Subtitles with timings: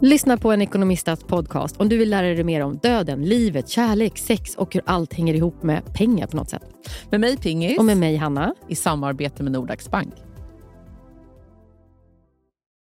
[0.00, 4.18] Lyssna på en ekonomistats podcast om du vill lära dig mer om döden, livet, kärlek,
[4.18, 6.62] sex och hur allt hänger ihop med pengar på något sätt.
[7.10, 7.78] Med mig Pingis.
[7.78, 8.54] Och med mig Hanna.
[8.68, 10.14] I samarbete med Nordax Bank.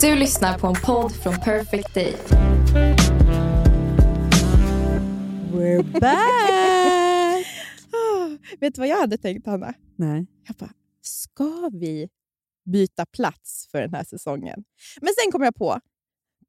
[0.00, 2.16] Du lyssnar på en podd från Perfect Day.
[5.52, 7.46] We're back!
[8.60, 9.74] Vet du vad jag hade tänkt, Hanna?
[9.96, 10.26] Nej.
[10.46, 10.70] Jag bara,
[11.02, 12.08] ska vi
[12.64, 14.64] byta plats för den här säsongen?
[15.00, 15.80] Men sen kom jag på,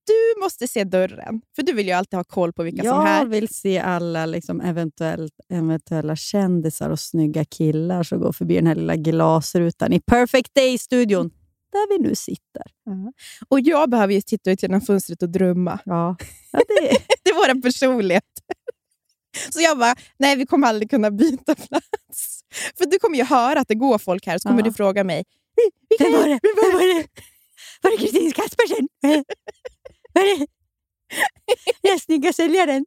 [0.07, 1.41] du måste se dörren.
[1.55, 3.19] För du vill ju alltid ha koll på vilka som är här.
[3.19, 8.67] Jag vill se alla liksom eventuellt, eventuella kändisar och snygga killar som går förbi den
[8.67, 11.31] här lilla glasrutan i Perfect Day-studion
[11.75, 12.63] där vi nu sitter.
[12.85, 13.13] Ja.
[13.49, 15.79] Och jag behöver ju titta ut genom fönstret och drömma.
[15.85, 16.15] Ja.
[16.51, 16.89] ja det,
[17.23, 18.23] det är vår personlighet.
[19.53, 22.39] Så jag bara, nej vi kommer aldrig kunna byta plats.
[22.77, 24.65] För du kommer ju höra att det går folk här, så kommer Ja.
[24.65, 25.23] du fråga mig.
[25.99, 26.39] Vem var det?
[26.43, 27.07] Vem var det?
[27.81, 28.87] Var det Kristin Kaspersen?
[30.13, 30.47] Var det
[31.81, 32.85] den snygga säljaren?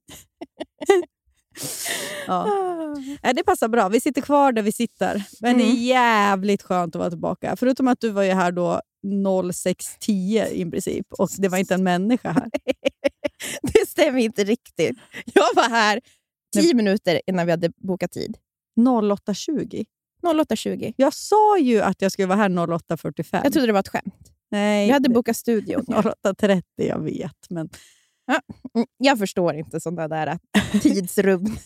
[2.27, 2.47] Ja.
[3.23, 3.89] Nej, det passar bra.
[3.89, 5.23] Vi sitter kvar där vi sitter.
[5.41, 7.57] Men det är jävligt skönt att vara tillbaka.
[7.57, 11.85] Förutom att du var ju här då 06.10 i princip och det var inte en
[11.85, 12.51] människa här.
[13.63, 14.97] Det stämmer inte riktigt.
[15.35, 16.01] Jag var här
[16.57, 18.37] tio minuter innan vi hade bokat tid.
[18.79, 19.85] 08.20.
[20.23, 20.95] 08.20.
[20.97, 23.41] Jag sa ju att jag skulle vara här 08.45.
[23.45, 24.33] Jag trodde det var ett skämt.
[24.51, 25.85] Nej, Vi hade bokat studion.
[25.89, 27.51] 08.30, jag vet.
[27.51, 27.69] Men
[28.29, 30.39] Mm, Jag förstår inte sådana där
[30.83, 31.57] tidsrum.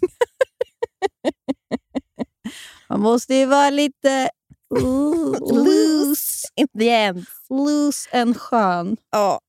[2.88, 4.30] man måste ju vara lite
[4.80, 6.48] uh, loose.
[6.56, 7.24] in the end.
[7.50, 8.96] Loose and skön.
[9.10, 9.40] Ja.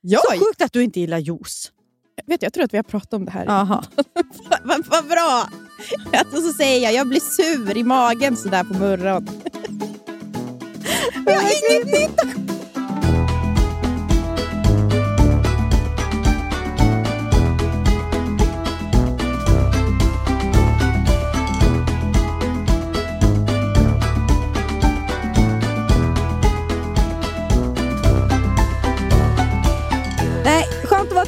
[0.00, 1.72] Jag, Så sjukt att du inte gillar juice.
[2.26, 3.46] vet, jag tror att vi har pratat om det här.
[4.64, 5.48] Vad vad bra!
[6.32, 9.28] Och så säger jag, jag blir sur i magen sådär på morgonen.
[11.26, 12.20] Jag har inget nytt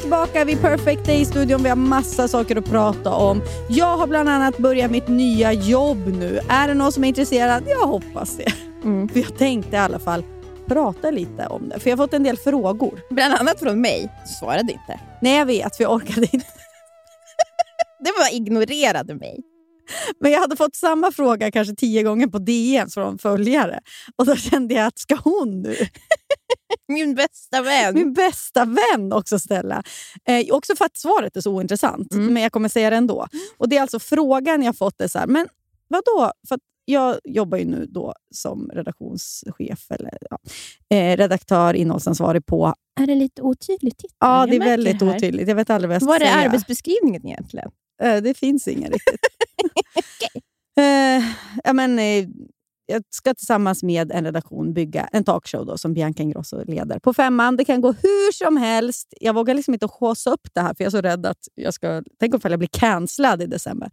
[0.09, 1.63] tillbaka vid Perfect Day-studion.
[1.63, 3.41] Vi har massa saker att prata om.
[3.69, 6.39] Jag har bland annat börjat mitt nya jobb nu.
[6.49, 7.63] Är det någon som är intresserad?
[7.67, 8.51] Jag hoppas det.
[8.83, 9.09] Mm.
[9.09, 10.23] För jag tänkte i alla fall
[10.67, 11.79] prata lite om det.
[11.79, 12.99] För jag har fått en del frågor.
[13.09, 14.09] Bland annat från mig.
[14.27, 14.99] Du svarade inte.
[15.21, 16.47] Nej, jag vet, för jag orkade inte.
[17.99, 19.39] Det var ignorerade mig.
[20.19, 23.79] Men jag hade fått samma fråga kanske tio gånger på DM från följare.
[24.15, 25.75] Och då kände jag att ska hon nu,
[26.87, 27.95] Min bästa vän.
[27.95, 29.83] min bästa vän, också ställa?
[30.27, 32.33] Eh, också för att svaret är så ointressant, Mm.
[32.33, 33.27] men jag kommer säga det ändå.
[33.57, 35.47] Och det är alltså frågan jag fått är så här, men
[35.87, 36.31] vadå?
[36.47, 40.37] För jag jobbar ju nu då som redaktionschef eller ja,
[40.97, 42.73] eh, redaktör, innehållsansvarig på...
[42.99, 43.97] Är det lite otydligt?
[43.97, 45.47] Titta, Ja, det är väldigt det otydligt.
[45.47, 46.35] Jag vet aldrig vad jag ska Vad är säga.
[46.37, 47.71] arbetsbeskrivningen egentligen?
[48.01, 49.19] Eh, det finns ingen riktigt.
[50.79, 51.23] Eh,
[51.63, 52.27] ja, men, eh,
[52.85, 56.99] jag ska tillsammans med en redaktion bygga en talkshow då, som Bianca Ingrosso leder.
[56.99, 57.57] På femman.
[57.57, 59.13] Det kan gå hur som helst.
[59.19, 61.73] Jag vågar liksom inte haussa upp det här, för jag är så rädd att jag
[61.73, 62.03] ska...
[62.19, 63.91] Tänk om jag blir cancellad i december.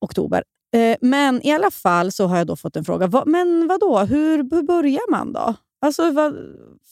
[0.00, 0.44] Oktober.
[0.74, 3.06] Eh, men i alla fall så har jag då fått en fråga.
[3.06, 3.98] Va, men vad då?
[3.98, 5.54] Hur, hur börjar man då?
[5.80, 6.36] Alltså, vad,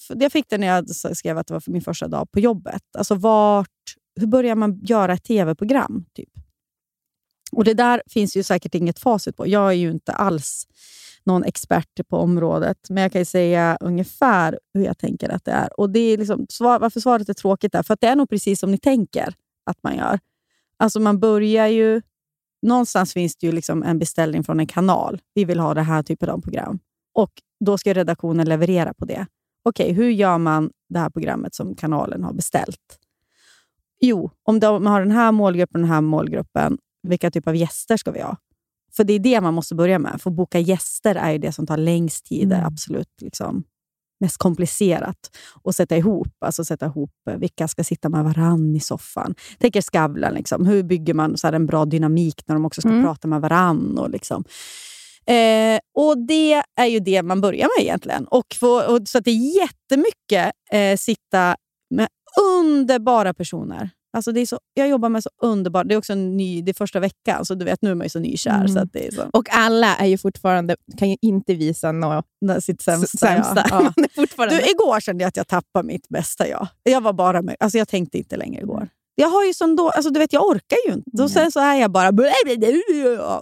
[0.09, 2.83] jag fick det när jag skrev att det var för min första dag på jobbet.
[2.99, 3.69] Alltså, vart,
[4.19, 6.05] hur börjar man göra ett tv-program?
[6.15, 6.29] Typ?
[7.53, 9.47] Och Det där finns ju säkert inget facit på.
[9.47, 10.67] Jag är ju inte alls
[11.25, 15.51] någon expert på området, men jag kan ju säga ungefär hur jag tänker att det
[15.51, 15.81] är.
[15.81, 18.31] Och det är liksom, svar, Varför svaret är tråkigt är för att det är nog
[18.31, 19.35] precis som ni tänker
[19.67, 20.19] att man gör.
[20.77, 22.03] Alltså man börjar ju...
[22.63, 25.21] Någonstans finns det ju liksom en beställning från en kanal.
[25.35, 26.79] Vi vill ha det här typen av program.
[27.15, 27.33] Och
[27.65, 29.27] Då ska redaktionen leverera på det.
[29.63, 32.99] Okej, hur gör man det här programmet som kanalen har beställt?
[34.01, 36.79] Jo, om de har den här målgruppen och den här målgruppen,
[37.09, 38.37] vilka typ av gäster ska vi ha?
[38.97, 40.21] För det är det man måste börja med.
[40.21, 42.53] För att boka gäster är ju det som tar längst tid.
[42.53, 43.65] Är absolut liksom
[44.21, 45.17] mest komplicerat
[45.65, 46.29] att sätta ihop.
[46.41, 49.35] Alltså sätta ihop eh, vilka ska sitta med varann i soffan.
[49.59, 53.03] Tänker Skavlan, liksom, hur bygger man så en bra dynamik när de också ska Mm.
[53.05, 53.99] prata med varann?
[53.99, 54.45] Och liksom.
[55.27, 58.25] Eh, och Det är ju det man börjar med egentligen.
[58.27, 61.57] Och få, och, så att det är jättemycket eh, sitta
[61.91, 62.09] med
[62.43, 63.91] underbara personer.
[64.13, 65.89] Alltså det är så, jag jobbar med så underbart.
[65.89, 68.05] Det är också en ny, det är första veckan, så du vet, nu är man
[68.05, 68.55] ju så nykär.
[68.55, 68.69] Mm.
[68.69, 72.27] Så att det är så, Och alla är ju fortfarande, kan ju inte visa något
[72.41, 73.19] nå- sitt sämsta.
[73.19, 73.65] sämsta.
[73.71, 73.93] Ja.
[74.37, 74.47] Ja.
[74.47, 76.69] Du, igår kände jag att jag tappade mitt bästa jag.
[76.83, 78.89] Jag var bara med, alltså jag tänkte inte längre igår.
[79.21, 81.23] Jag har ju som då, alltså du vet, jag orkar ju inte.
[81.23, 82.13] Och sen så är jag bara...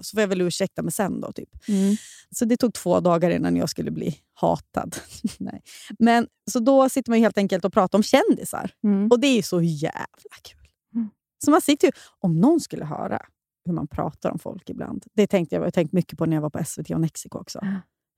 [0.03, 1.33] Så får jag väl ursäkta mig sen då.
[1.33, 1.49] Typ.
[1.69, 1.97] Mm.
[2.31, 4.97] Så det tog två dagar innan jag skulle bli hatad.
[5.39, 5.63] Nej.
[5.99, 8.71] Men, så då sitter man helt enkelt och pratar om kändisar.
[8.85, 9.09] Mm.
[9.11, 10.69] Och det är så jävla kul.
[10.95, 11.09] Mm.
[11.45, 13.19] Så man sitter ju, om någon skulle höra
[13.65, 15.05] hur man pratar om folk ibland.
[15.15, 17.61] Det tänkte jag, jag tänkt mycket på när jag var på SVT och Mexiko också.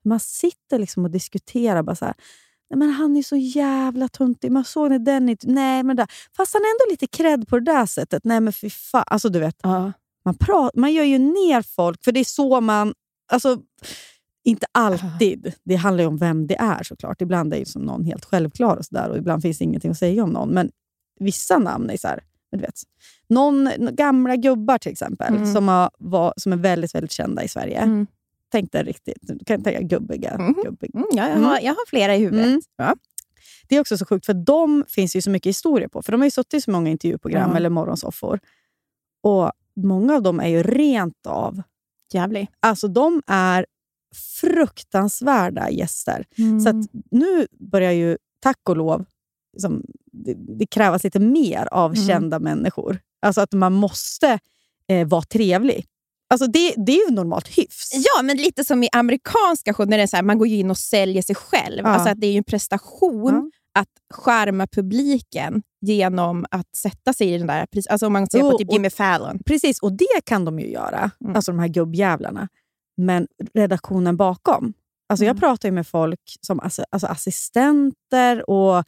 [0.05, 2.15] Man sitter liksom och diskuterar bara så här.
[2.71, 4.53] Nej, men han är så jävla tuntig.
[4.53, 5.47] Man såg när den inte...
[5.51, 6.07] Nej, men där.
[6.37, 8.25] Fast han är ändå lite cred på det där sättet.
[8.25, 9.05] Nej, men fy fan.
[9.07, 9.93] Alltså, du vet, Ja.
[10.25, 12.95] man, pra- man gör ju ner folk, för det är så man...
[13.33, 13.59] Alltså,
[14.45, 15.53] inte alltid.
[15.65, 17.23] Det handlar ju om vem det är såklart.
[17.23, 19.91] Ibland är det som någon helt självklar och, så där, och ibland finns det ingenting
[19.91, 20.49] att säga om någon.
[20.49, 20.71] Men
[21.21, 22.21] vissa namn är så här,
[22.51, 22.75] men du vet,
[23.29, 25.55] någon, gamla gubbar till exempel, Mm.
[25.55, 27.79] som, har, var, som är väldigt, väldigt kända i Sverige.
[27.79, 28.07] Mm.
[28.53, 30.39] Tänk dig riktigt, du kan tänka gubbiga.
[30.39, 30.55] Mhm.
[30.65, 30.91] gubbiga.
[30.95, 31.45] Mm, ja, jag, Mm.
[31.45, 32.47] har, jag har flera i huvudet.
[32.47, 32.61] Mm.
[32.77, 32.95] Ja.
[33.69, 36.03] Det är också så sjukt, för de finns ju så mycket historia på.
[36.03, 38.41] För de har ju suttit i så många intervjuprogram eller morgonsoffor.
[39.23, 41.63] Och många av dem är ju rent av...
[42.13, 42.49] Jävlig.
[42.61, 43.67] Alltså de är
[44.41, 46.25] fruktansvärda gäster.
[46.39, 46.61] Mm.
[46.61, 49.05] Så nu börjar ju, tack och lov,
[49.53, 52.07] liksom, det, det krävas lite mer av Mm.
[52.07, 52.99] kända människor.
[53.23, 54.39] Alltså att man måste
[54.89, 55.87] eh, vara trevlig.
[56.31, 57.91] Alltså det, det är ju normalt hyfs.
[57.93, 60.57] Ja, men lite som i amerikanska show, när det är så här, man går ju
[60.57, 61.81] in och säljer sig själv.
[61.85, 61.89] Ja.
[61.89, 67.39] Alltså att det är ju en prestation att skärma publiken genom att sätta sig i
[67.39, 67.67] den där...
[67.91, 69.39] Alltså om man ser Jo, på typ Jimmy Fallon.
[69.47, 71.11] Precis, och det kan de ju göra.
[71.25, 71.37] Mm.
[71.37, 72.49] Alltså de här gubbjävlarna.
[72.97, 74.73] Men redaktionen bakom.
[75.09, 75.41] Alltså Jag Mm.
[75.41, 78.85] pratar ju med folk som alltså, alltså assistenter och ja,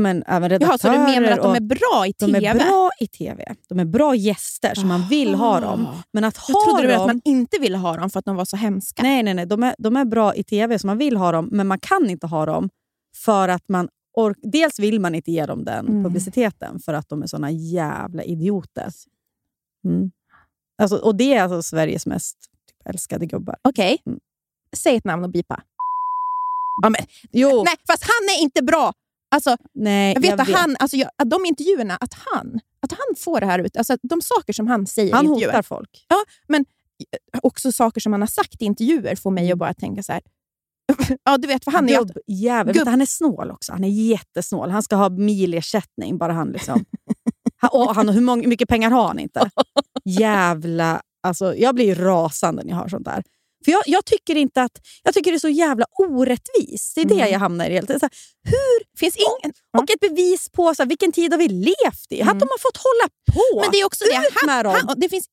[0.00, 0.70] men, även redaktörer.
[0.70, 2.46] Jaha, så du menar att de är bra i de TV?
[2.46, 3.54] är bra i tv.
[3.68, 5.88] De är bra gäster, så man vill ha dem.
[6.12, 7.00] Men att Jag ha trodde du dem...
[7.00, 9.02] att man inte ville ha dem för att de var så hemska.
[9.02, 9.46] Nej, nej, nej.
[9.46, 11.48] De är, de är bra i tv, så man vill ha dem.
[11.52, 12.70] Men man kan inte ha dem
[13.16, 13.88] för att man...
[14.16, 16.04] Ork Dels vill man inte ge dem den Mm.
[16.04, 18.88] publiciteten för att de är såna jävla idioter.
[19.84, 20.10] Mm.
[20.82, 22.36] Alltså, och det är alltså Sveriges mest
[22.68, 23.56] typ, älskade gubbar.
[23.68, 24.18] Okej, Mm.
[24.76, 25.62] säg ett namn och bipa.
[26.82, 27.00] Ja, men,
[27.32, 28.92] Jo, nej, fast han är inte bra!
[29.34, 33.40] Alltså, nej, jag vet att han, alltså, jag, de intervjuerna, att han, att han får
[33.40, 33.76] det här ut.
[33.76, 35.52] Alltså, de saker som han säger han i intervjuer.
[35.52, 36.06] hotar folk.
[37.42, 40.22] också saker som han har sagt i intervjuer får mig att bara tänka så här.
[41.24, 41.98] ja, du vet, för han är.
[41.98, 42.18] Gubb-
[42.66, 43.72] Vet du, Han är snål också.
[43.72, 44.70] Han är jättesnål.
[44.70, 46.84] Han ska ha milersättning, bara han liksom...
[47.56, 49.50] han, och han, hur många, mycket pengar har han inte?
[50.04, 51.02] Jävla...
[51.22, 53.22] Alltså, jag blir rasande när jag hör sånt där.
[53.64, 54.72] För jag, jag tycker inte att...
[55.02, 56.94] Jag tycker det är så jävla orättvist.
[56.94, 57.30] Det är det Mm.
[57.32, 57.80] jag hamnar i.
[57.80, 58.00] tiden.
[58.00, 58.12] Så här,
[58.98, 59.54] finns ingen...
[59.78, 62.20] och ett bevis på så här, vilken tid har vi levt i.
[62.22, 62.38] Att Mm.
[62.38, 63.60] de har fått hålla på.
[63.60, 64.10] Men det är också det.
[64.28, 64.74] Ut med Han, dem.
[64.88, 65.26] han, det finns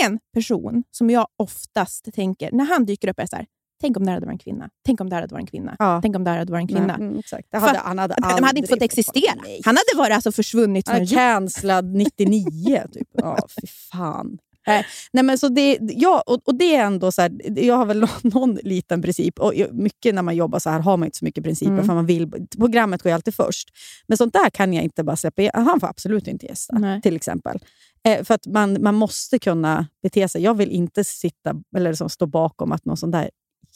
[0.00, 3.46] ingen person som jag oftast tänker, när han dyker upp, är så här,
[3.80, 4.68] tänk om det hade varit en kvinna.
[4.86, 5.76] Tänk om det hade varit en kvinna.
[5.78, 5.98] Ja.
[6.02, 6.94] Tänk om det hade varit en kvinna.
[6.94, 7.48] Mm, exakt.
[7.50, 9.34] Det hade, att- han hade, De hade inte fått existera.
[9.42, 9.60] Nej.
[9.64, 13.08] Han hade varit alltså försvunnit Han från cancellad 99, typ.
[13.12, 14.38] Ja, fy fan.
[14.66, 17.86] Nej, nej, men så det, ja, och, och det är ändå så här, jag har
[17.86, 19.38] väl någon, liten princip.
[19.38, 21.86] Och mycket när man jobbar så här har man inte så mycket principer, Mm.
[21.86, 23.68] för man vill, programmet går ju alltid först.
[24.06, 25.50] Men sånt där kan jag inte bara släppa.
[25.54, 27.02] Han får absolut inte gästa, Nej.
[27.02, 27.58] till exempel.
[28.04, 30.42] Eh, för att man, man måste kunna bete sig.
[30.42, 33.30] Jag vill inte sitta eller liksom stå bakom att någon sån där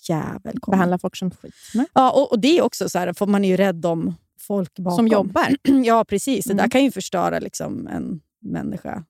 [0.09, 0.77] jävel kommer.
[0.77, 1.55] Behandla folk som skit.
[1.75, 1.87] Nej.
[1.93, 4.79] Ja, och, och det är också så här, för man är ju rädd om folk
[4.79, 4.97] bakom.
[4.97, 5.57] Som jobbar.
[5.85, 6.45] Ja, precis.
[6.45, 6.71] Det där Mm.
[6.71, 9.05] kan ju förstöra liksom en människa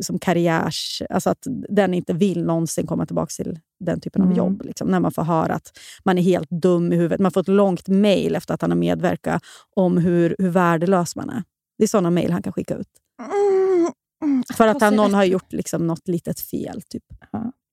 [0.00, 1.02] som karriärs...
[1.10, 4.38] Alltså att den inte vill någonsin komma tillbaka till den typen av Mm.
[4.38, 4.62] jobb.
[4.64, 7.20] Liksom, när man får höra att man är helt dum i huvudet.
[7.20, 9.42] Man får ett långt mejl efter att han har medverkat
[9.76, 11.42] om hur, hur värdelös man är.
[11.78, 12.88] Det är såna mejl han kan skicka ut.
[13.22, 13.92] Mm.
[14.24, 14.44] Mm.
[14.56, 16.82] För att han, Alltså, någon jag har gjort liksom något litet fel.
[16.82, 17.04] Typ.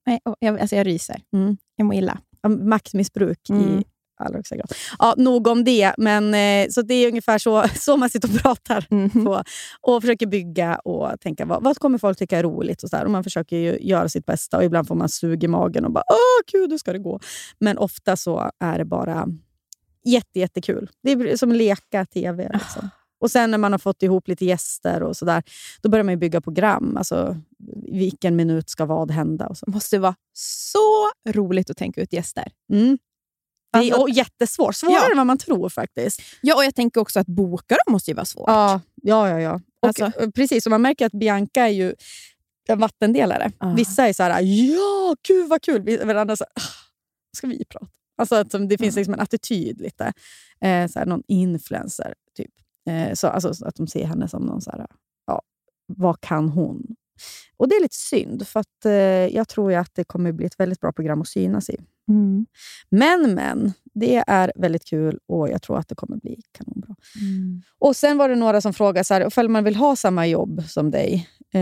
[0.06, 1.22] Nej, åh, jag, alltså jag ryser.
[1.34, 1.58] Mm.
[1.76, 2.18] Jag mår illa.
[2.42, 3.64] Ja, Maktmissbruk Mm.
[3.80, 3.84] i
[4.18, 4.72] allra högsta grad.
[5.00, 5.94] Ja, nog om det.
[5.98, 8.88] Men, eh, så det är ungefär så, så man sitter och pratar.
[8.90, 9.26] Mhm.
[9.26, 9.44] på
[9.82, 12.84] och försöker bygga och tänka vad, vad kommer folk tycka är roligt.
[12.84, 13.06] Och, så där.
[13.06, 15.92] och Man försöker ju göra sitt bästa och ibland får man sug i magen och
[15.92, 17.20] bara åh gud, hur ska det gå?
[17.60, 19.28] Men ofta så är det bara
[20.06, 20.90] jätte, jättekul.
[21.04, 22.50] Det är som leka tv.
[22.54, 22.90] Liksom.
[23.20, 25.44] Och sen när man har fått ihop lite gäster och så där,
[25.82, 26.98] då börjar man bygga program.
[26.98, 27.38] Alltså,
[27.92, 29.48] vilken minut ska vad hända?
[29.48, 29.66] Och så.
[29.66, 32.52] Det måste vara så roligt att tänka ut gäster.
[32.74, 32.98] Mm.
[33.82, 34.76] Det är Alltså- jättesvårt.
[34.76, 35.12] Svårare Ja.
[35.12, 36.22] än vad man tror faktiskt.
[36.42, 38.48] Ja, och jag tänker också att boka dem måste ju vara svårt.
[38.50, 39.40] Ja, ja, ja.
[39.40, 39.54] ja.
[39.82, 41.96] Och, Alltså- eh, Precis, och man märker att Bianca är ju...
[42.68, 43.52] en vattendelare.
[43.58, 43.74] Ah.
[43.74, 46.10] Vissa är så här, ja, gud vad kul.
[46.18, 46.70] Andra så här, "Ah,
[47.38, 47.88] ska vi prata?
[48.18, 50.14] Alltså att det finns liksom en attityd lite.
[50.62, 52.52] Eh, så här, någon influencer, typ.
[52.90, 54.86] Eh, så, alltså, så att de ser henne som någon så här,
[55.28, 55.42] ja,
[55.88, 56.96] vad kan hon?
[57.58, 58.92] Och det är lite synd, för att, eh,
[59.36, 61.78] jag tror att det kommer bli ett väldigt bra program att synas i.
[62.10, 62.46] Mm.
[62.90, 66.96] Men, men, det är väldigt kul och jag tror att det kommer bli kanonbra.
[67.80, 70.64] Och Sen var det några som frågade så här, ifall man vill ha samma jobb
[70.68, 71.60] som dig, eh,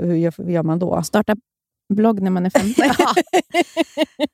[0.00, 1.02] hur, gör, hur gör man då?
[1.02, 1.36] Starta
[1.94, 2.84] blogg när man är 15.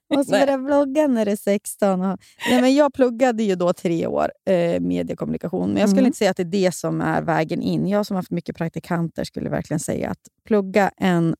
[0.19, 2.01] Och så börja blogga när det är 16.
[2.03, 2.19] Och,
[2.51, 6.07] nej, men jag pluggade ju då tre år eh, mediekommunikation, men jag skulle Mm.
[6.07, 7.89] inte säga att det är det som är vägen in.
[7.89, 11.35] Jag som har haft mycket praktikanter skulle verkligen säga att plugga en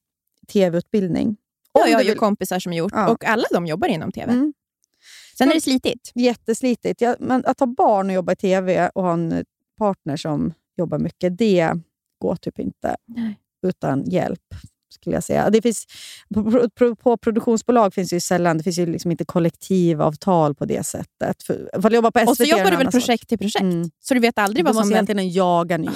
[0.53, 1.37] tv-utbildning.
[1.79, 3.09] Ja, jag har du ju kompisar som gjort Ja.
[3.09, 4.33] och alla de jobbar inom tv.
[4.33, 4.53] Mm.
[5.39, 6.13] Sen är det slitigt.
[6.15, 7.01] Jätteslitigt.
[7.01, 9.45] Ja, men att ha barn och jobba i tv och ha en
[9.79, 11.73] partner som jobbar mycket, det
[12.21, 13.39] går typ inte Nej.
[13.67, 14.41] utan hjälp.
[14.91, 15.51] skulle jag säga.
[15.51, 15.87] Det finns,
[16.75, 20.87] på, på, produktionsbolag finns det ju sällan det finns ju liksom inte kollektivavtal på det
[20.87, 21.43] sättet.
[21.43, 23.01] För, du jobbar på SVT Och så det jobbar du väl annan sak.
[23.01, 23.63] projekt till projekt?
[23.63, 23.91] Mm.
[24.01, 24.95] Så du vet aldrig Du vad måste som...
[24.95, 25.91] hela tiden jaga nya.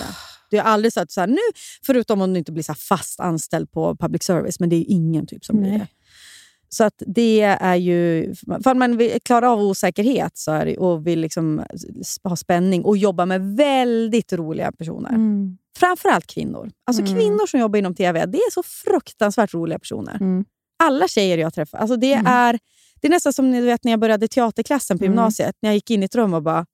[0.52, 1.38] Det är aldrig så att så här, nu,
[1.86, 4.84] förutom om du inte blir så fast anställd på public service, men det är ju
[4.84, 5.86] ingen typ som blir det.
[6.68, 8.34] Så att det är ju...
[8.64, 11.62] För man vill klara av osäkerhet så är det, och vill liksom
[12.24, 15.08] ha spänning och jobba med väldigt roliga personer.
[15.10, 15.56] Mm.
[15.78, 16.70] Framförallt kvinnor.
[16.86, 17.14] Alltså Mm.
[17.14, 20.14] kvinnor som jobbar inom tv, det är så fruktansvärt roliga personer.
[20.20, 20.44] Mm.
[20.84, 21.78] Alla tjejer jag träffar.
[21.78, 22.26] Alltså det, Mm.
[22.26, 22.58] är,
[23.00, 25.12] det är nästan som ni vet, när jag började teaterklassen på Mm.
[25.12, 25.56] gymnasiet.
[25.62, 26.66] När jag gick in i ett rum och bara,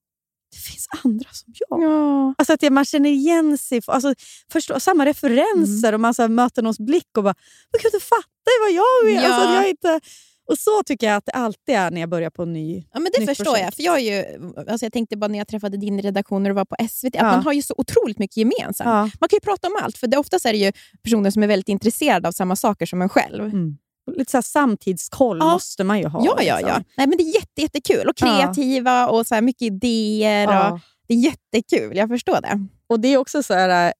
[0.52, 1.83] det finns andra som jag.
[1.83, 2.35] Ja.
[2.38, 4.14] Alltså att man känner igen sig, alltså
[4.52, 7.35] förstå, samma referenser och man så möter någons blick och bara
[7.73, 9.28] “men gud, du fattar ju vad jag är”.
[9.28, 9.35] Ja.
[9.35, 10.00] Alltså, att jag inte,
[10.49, 12.85] och så tycker jag att det alltid är när jag börjar på en ny...
[12.93, 13.64] Ja, men det förstår projekt.
[13.64, 13.75] jag.
[13.75, 16.55] För jag, är ju, alltså jag tänkte bara när jag träffade din redaktion när du
[16.55, 17.23] var på SVT, att Ja.
[17.23, 18.88] man har ju så otroligt mycket gemensamt.
[18.88, 19.00] Ja.
[19.21, 21.47] Man kan ju prata om allt, för det, oftast är det ju personer som är
[21.47, 23.45] väldigt intresserade av samma saker som en själv.
[23.45, 23.76] Mm.
[24.17, 25.53] Lite så samtidskoll Ja.
[25.53, 26.23] måste man ju ha.
[26.25, 26.69] Ja, ja, liksom.
[26.77, 26.83] ja.
[26.97, 28.27] Nej, men det är jätte, jättekul och Ja.
[28.27, 30.47] kreativa och så här mycket idéer.
[30.49, 30.81] Och Ja.
[31.09, 32.67] det är jättekul, jag förstår det.
[32.87, 33.93] Och det är också så här,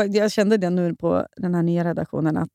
[0.00, 2.50] äh, jag kände det nu på den här nya redaktionen, att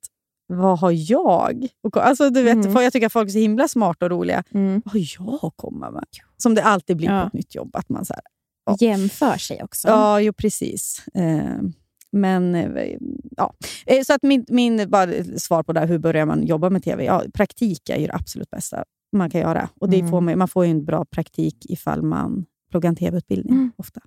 [0.50, 1.68] vad har jag?
[1.84, 2.84] Och, alltså, du vet, Mm.
[2.84, 4.44] Jag tycker att folk är så himla smarta och roliga.
[4.54, 4.82] Mm.
[4.86, 6.06] Vad har jag att komma med?
[6.38, 7.22] Som det alltid blir Ja.
[7.22, 7.75] på ett nytt jobb.
[7.75, 8.24] Att man så här,
[8.66, 8.77] Ja.
[8.80, 9.88] Jämför sig också.
[9.88, 11.01] Ja, jo precis.
[11.13, 11.58] Eh,
[12.20, 12.98] men, eh,
[13.38, 13.54] ja.
[13.86, 16.84] Eh, Så att min, min bara svar på det här, hur börjar man jobba med
[16.84, 17.04] tv?
[17.04, 19.70] Ja, praktik är ju det absolut bästa man kan göra.
[19.80, 20.12] Och det Mm.
[20.12, 23.54] får man, man får ju en bra praktik ifall man pluggar en tv-utbildning.
[23.56, 23.72] Mm.
[23.76, 24.02] ofta.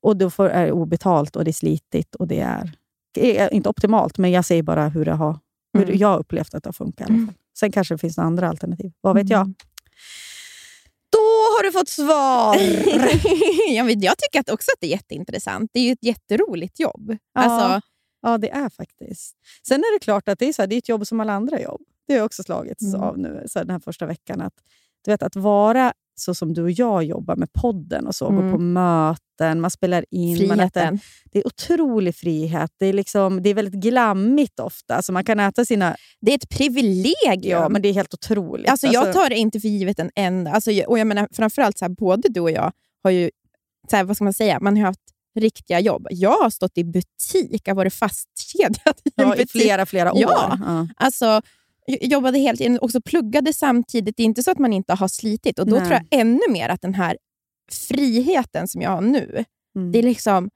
[0.00, 2.72] Och då får, är det obetalt och det är slitigt och det är,
[3.14, 5.38] det är inte optimalt, men jag säger bara hur, det har,
[5.74, 5.96] hur Mm.
[5.98, 7.06] jag har upplevt att det har funkat.
[7.06, 7.26] Fall.
[7.58, 8.92] Sen kanske det finns andra alternativ.
[9.00, 9.52] Vad vet jag?
[11.60, 12.56] Har du fått svar!
[14.02, 15.70] jag tycker att också att det är jätteintressant.
[15.74, 17.16] Det är ju ett jätteroligt jobb.
[17.34, 17.40] Ja.
[17.40, 17.80] Alltså,
[18.22, 19.36] Ja, det är faktiskt.
[19.68, 21.32] Sen är det klart att det är, så här, det är ett jobb som alla
[21.32, 21.80] andra jobb.
[22.06, 23.00] Det har jag också slagits Mm.
[23.00, 24.40] av nu så här, den här första veckan.
[24.40, 24.54] Att,
[25.04, 28.38] du vet, att vara så som du och jag jobbar med podden och så, gå
[28.40, 28.52] Mm.
[28.52, 30.48] på möten, man spelar in.
[30.48, 31.00] Man äter, friheten.
[31.32, 32.70] det är otrolig frihet.
[32.78, 35.02] Det är, liksom, det är väldigt glammigt ofta.
[35.02, 35.96] Så man kan äta sina...
[36.20, 37.40] Det är ett privilegium.
[37.62, 38.68] Ja, men det är helt otroligt.
[38.70, 40.50] Alltså, jag tar det inte för givet en enda.
[40.50, 43.30] Alltså, och jag menar, framförallt så här, både du och jag har ju,
[43.90, 45.00] så här, vad ska man säga, man har haft
[45.38, 46.06] riktiga jobb.
[46.10, 50.20] Jag har stått i butik, jag har varit fastkedjad i ja, i flera, flera år.
[50.20, 50.58] Ja.
[50.66, 50.88] Ja.
[50.96, 51.42] Alltså,
[51.86, 54.16] jobbade helt tiden och pluggade samtidigt.
[54.16, 55.58] Det är inte så att man inte har slitit.
[55.58, 55.80] Och Då Nej.
[55.86, 57.18] tror jag ännu mer att den här
[57.88, 59.44] friheten som jag har nu,
[59.76, 59.92] Mm.
[59.92, 60.50] det är liksom,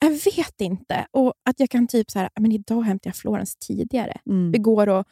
[0.00, 1.06] jag vet inte.
[1.10, 4.16] Och att jag kan typ så här, men idag hämtar jag Florens tidigare.
[4.30, 4.52] Mm.
[4.52, 5.04] Vi går och,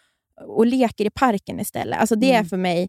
[0.46, 1.99] och leker i parken istället.
[2.00, 2.49] Alltså det är Mm.
[2.49, 2.88] för mig,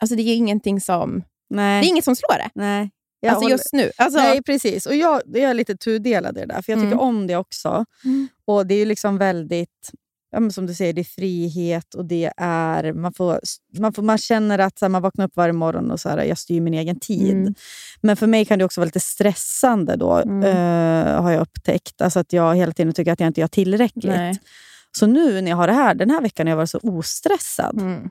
[0.00, 1.80] alltså det är ingenting som, Nej.
[1.82, 2.50] det är inget som slår det.
[2.54, 2.90] Nej.
[3.20, 3.90] Jag Alltså håller- just nu.
[3.96, 4.86] Alltså, Nej, precis.
[4.86, 6.98] Och jag, jag är lite tudelad i det där, för jag tycker Mm.
[6.98, 7.84] om det också.
[8.04, 8.28] Mm.
[8.44, 9.90] Och Det är ju liksom väldigt,
[10.30, 13.40] ja, men som du säger, det är frihet och det är, man, får,
[13.78, 16.24] man, får, man känner att så här, man vaknar upp varje morgon och så här,
[16.24, 17.32] jag styr min egen tid.
[17.32, 17.54] Mm.
[18.00, 20.42] Men för mig kan det också vara lite stressande då, Mm.
[20.42, 22.00] eh, har jag upptäckt.
[22.02, 24.04] Alltså att jag hela tiden tycker att jag inte gör tillräckligt.
[24.04, 24.38] Nej.
[24.98, 27.80] Så nu när jag har det här, den här veckan har jag varit så ostressad.
[27.80, 28.10] Mm.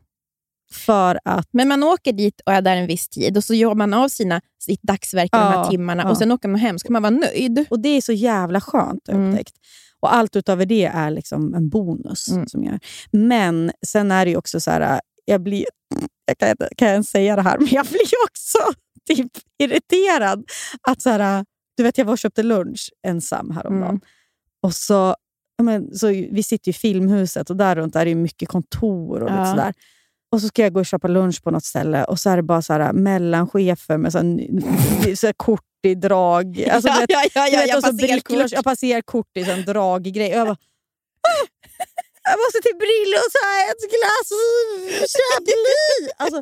[0.74, 3.76] För att Men man åker dit och är där en viss tid och så gör
[3.76, 6.10] man av sina, sitt dagsverke de Ja, här timmarna ja.
[6.10, 7.66] och sen åker man hem så kan man vara nöjd.
[7.70, 9.32] Och det är så jävla skönt har jag Mm.
[9.32, 9.54] upptäckt.
[10.02, 12.28] Och allt utöver det är liksom en bonus.
[12.32, 12.48] Mm.
[12.48, 12.80] som jag,
[13.12, 15.66] men sen är det ju också så här, jag blir,
[16.26, 18.60] jag kan, kan jag säga det här, men jag blir också
[19.08, 19.32] typ
[19.64, 20.44] irriterad.
[20.88, 21.46] Att så här,
[21.78, 23.90] du vet, jag var och köpte lunch ensam häromdagen.
[23.90, 24.02] Mm.
[24.62, 25.16] Och så,
[25.62, 29.46] men, så, vi sitter i Filmhuset och där runt är det mycket kontor och Ja.
[29.46, 29.74] sådär.
[30.36, 32.44] Och så ska jag gå och köpa lunch på något ställe och så är det
[32.44, 36.64] bara så här, mellanchefer med så här, så här kort i drag.
[36.72, 38.52] Alltså, du vet, ja, ja, du vet, och så passerar bricklor, kort.
[38.52, 40.30] jag passerar kort i en draggrej.
[40.30, 40.58] Jag bara,
[41.22, 41.46] "Ah!"
[42.24, 44.30] jag måste till Brillo och ta ett glas
[45.16, 46.12] Chablis.
[46.18, 46.42] Alltså,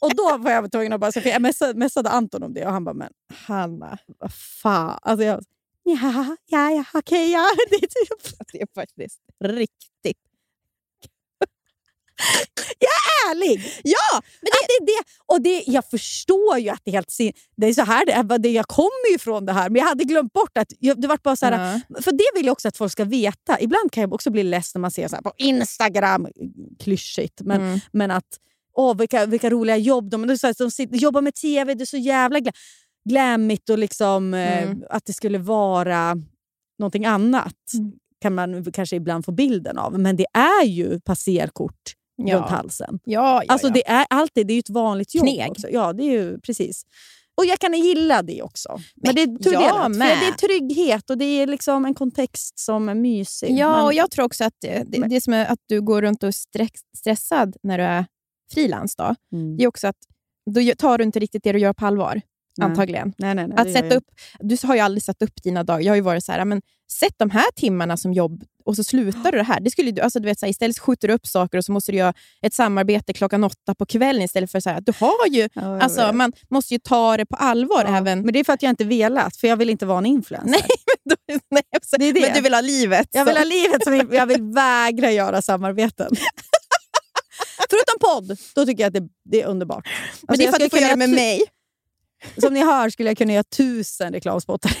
[0.00, 1.12] och då var jag tvungen att bara...
[1.12, 3.10] För jag messade, messade Anton om det och han bara, men
[3.46, 4.32] Hanna, vad
[4.62, 4.98] fan.
[5.02, 5.44] Alltså jag,
[5.82, 7.50] ja, ja, ja, okej, ja.
[7.70, 10.23] Det är typ det är faktiskt riktigt...
[13.30, 13.60] ärlig.
[13.84, 14.22] Ja!
[14.40, 15.04] Men det, det är det.
[15.26, 18.12] Och det, jag förstår ju att det är helt sin, Det är så här det
[18.12, 18.38] är.
[18.38, 20.72] Det, jag kommer ju från det här, men jag hade glömt bort att...
[20.78, 23.60] Jag, det var bara så här, För det vill jag också att folk ska veta.
[23.60, 26.26] Ibland kan jag också bli less när man ser så på Instagram,
[26.80, 27.80] klyschigt, men, Mm.
[27.92, 28.24] men att
[28.76, 31.74] åh, vilka, vilka roliga jobb de, de, de sitter, jobbar med tv.
[31.74, 32.52] Det är så jävla gla,
[33.08, 34.70] glammigt och liksom, Mm.
[34.70, 36.16] eh, att det skulle vara
[36.78, 37.54] någonting annat.
[37.74, 37.92] Mm.
[38.22, 39.98] kan man kanske ibland få bilden av.
[40.00, 42.36] Men det är ju passerkort Ja.
[42.36, 42.98] runt halsen.
[43.04, 43.72] Ja, ja, Alltså ja.
[43.72, 45.50] det är alltid, det är ju ett vanligt jobb Kneg.
[45.50, 45.68] också.
[45.70, 46.82] Ja, det är ju precis.
[47.36, 48.80] Och jag kan gilla det också.
[48.94, 49.82] Men, det är tudelat.
[49.82, 49.98] För.
[49.98, 53.50] Det är trygghet och det är liksom en kontext som är mysig.
[53.58, 56.02] Ja, Men- och jag tror också att det, Men- det som är att du går
[56.02, 58.06] runt och är stress, stressad när du är
[58.54, 58.96] frilans,
[59.32, 59.56] Mm.
[59.56, 59.96] det är också att
[60.50, 62.20] då tar du inte riktigt det du gör på allvar.
[62.58, 62.68] Nej.
[62.68, 63.12] Antagligen.
[63.18, 64.04] Nej, nej, nej, Att det sätta upp,
[64.40, 65.80] du har ju aldrig satt upp dina dagar.
[65.80, 68.84] Jag har ju varit så här, men sätt de här timmarna som jobb och så
[68.84, 69.60] slutar du det här.
[69.60, 71.72] Det skulle du, alltså, du vet, så här, istället skjuter du upp saker och så
[71.72, 74.92] måste du göra ett samarbete klockan åtta på kvällen istället för så här, att du
[74.98, 77.84] har ju, Ja, jag alltså, man måste ju ta det på allvar.
[77.84, 79.98] Ja, Även, Men det är för att jag inte velat, för jag vill inte vara
[79.98, 80.50] en influencer.
[80.50, 80.62] Nej,
[81.04, 82.20] men, då, nej, så, Det är det.
[82.20, 83.08] men du vill ha livet.
[83.12, 83.40] Jag vill så.
[83.40, 86.16] ha livet som jag vill vägra göra samarbeten.
[87.70, 89.84] Förutom podd, då tycker jag att det, det är underbart.
[89.86, 91.42] men Alltså, det är jag för att du får göra det med mig.
[92.38, 94.76] Som ni hör skulle jag kunna göra tusen reklamspottar.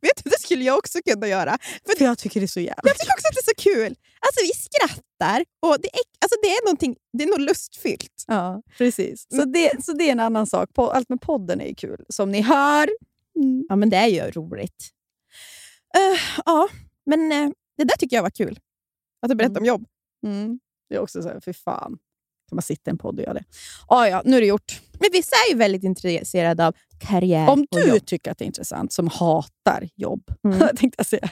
[0.00, 0.09] Det
[0.50, 1.58] skulle jag också kunna göra.
[1.86, 3.62] För för jag tycker det är så jävla Jag tycker också att det är så
[3.70, 3.96] kul.
[4.26, 8.24] Alltså, vi skrattar och det är, alltså, det är, det är något lustfyllt.
[8.26, 9.26] Ja, precis.
[9.30, 10.68] Så det, så det är en annan sak.
[10.76, 12.04] Allt med podden är ju kul.
[12.08, 12.88] Som ni hör.
[13.36, 13.64] Mm.
[13.68, 14.88] Ja, men det är ju roligt.
[15.96, 16.68] Eh, ja,
[17.06, 18.58] men eh, det där tycker jag var kul.
[19.22, 19.62] Att du berättade Mm.
[19.62, 19.84] om jobb.
[20.26, 20.60] Mm.
[20.88, 21.98] Det är också så här, för fan.
[22.48, 23.44] Kan man sitta i en podd och göra det?
[23.86, 24.80] Ah, ja, nu är det gjort.
[25.00, 28.92] Men vissa är ju väldigt intresserade av karriär Om du tycker att det är intressant,
[28.92, 30.58] som hatar jobb, Mm.
[30.58, 31.28] tänkte jag säga.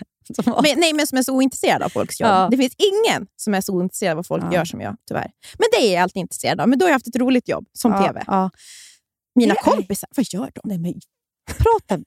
[0.63, 2.29] Men, nej, men som är så ointresserad av folks jobb.
[2.31, 2.49] Ja.
[2.51, 4.55] Det finns ingen som är så ointresserad av vad folk Ja.
[4.55, 5.31] gör som jag, tyvärr.
[5.59, 6.69] Men det är jag alltid intresserad av.
[6.69, 8.25] Men då har jag haft ett roligt jobb, som ja, TV.
[9.35, 10.61] Mina Det är- kompisar, vad gör de?
[10.65, 10.95] Nej, men
[11.59, 12.03] prata.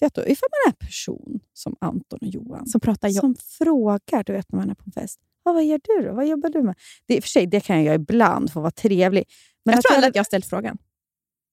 [0.00, 3.20] Vet du, ifall man är en person som Anton och Johan, Som pratar jobb.
[3.20, 5.18] som frågar du vet, när man är på en fest.
[5.44, 6.14] Ah, vad gör du då?
[6.14, 6.74] Vad jobbar du med?
[7.06, 9.24] Det, för sig, det kan jag göra ibland för att vara trevlig.
[9.64, 10.78] Men jag tror aldrig att jag har ställt frågan.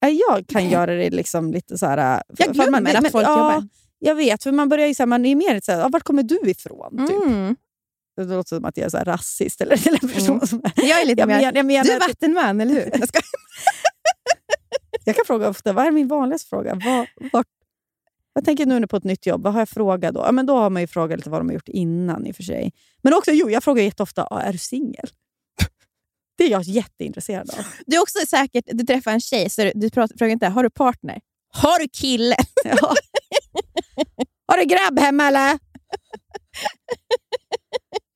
[0.02, 2.24] Nej, Jag kan göra det liksom lite så här...
[2.38, 3.68] för- Jag glömmer man, att folk ja, jobbar.
[4.00, 6.04] Jag vet, för man börjar ju så här, man är mer så här, ah, vart
[6.04, 7.08] kommer du ifrån?
[7.08, 7.26] Typ.
[7.26, 7.56] Mm.
[8.18, 10.48] Det låter som att jag är så här rasist eller, eller en person Mm.
[10.48, 10.72] som är...
[10.76, 11.42] Jag är lite Jag, mer...
[11.56, 12.90] jag, menar, Du är att- vattenman, eller hur?
[13.00, 13.20] Jag ska...
[15.06, 16.82] jag kan fråga ofta, vad är min vanligaste fråga?
[16.86, 17.48] Vad, vart,
[18.34, 20.20] jag tänker nu på ett nytt jobb, vad har jag frågat då?
[20.26, 22.36] Ja, men då har man ju frågat lite vad de har gjort innan i och
[22.36, 22.72] för sig.
[23.02, 25.10] Men också, jo, jag frågar jätteofta, ah, är du singel?
[26.39, 27.65] Det är jag jätteintresserad av.
[27.86, 31.21] Du är också säkert, du träffar en tjej, så du, frågar inte har du partner?
[31.54, 32.36] Har du kille?
[32.63, 32.93] Ja.
[34.47, 35.60] Har du grabb hemma eller?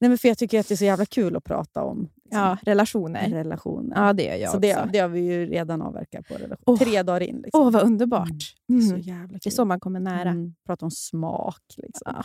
[0.02, 2.42] Nej, men för jag tycker att det är så jävla kul att prata om liksom,
[2.42, 3.30] Ja, relationer.
[3.30, 3.96] relationer.
[4.08, 4.60] Ja, det gör jag så också.
[4.60, 6.64] det, det har vi ju redan avverkat på relation.
[6.66, 6.78] Åh.
[6.78, 7.42] Tre dagar in.
[7.44, 7.62] Liksom.
[7.62, 8.30] Åh, vad underbart.
[8.68, 9.02] Det är så Mm.
[9.02, 9.40] jävla kul.
[9.44, 10.30] Det är så man kommer nära.
[10.30, 11.62] Mm, prata om smak.
[11.78, 12.14] Liksom.
[12.16, 12.24] Ja.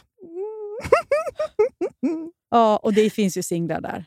[2.50, 4.04] Ja, och det finns ju singlar där.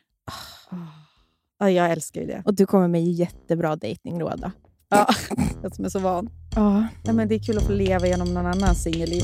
[1.62, 2.42] Ja, jag älskar ju det.
[2.46, 4.40] Och du kommer med jättebra dejtingråd.
[4.42, 4.52] då.
[4.90, 5.08] Ja,
[5.64, 6.30] jag som är så van.
[6.56, 6.88] Ja.
[7.04, 9.24] Ja, men det är kul att få leva genom någon annans singelliv.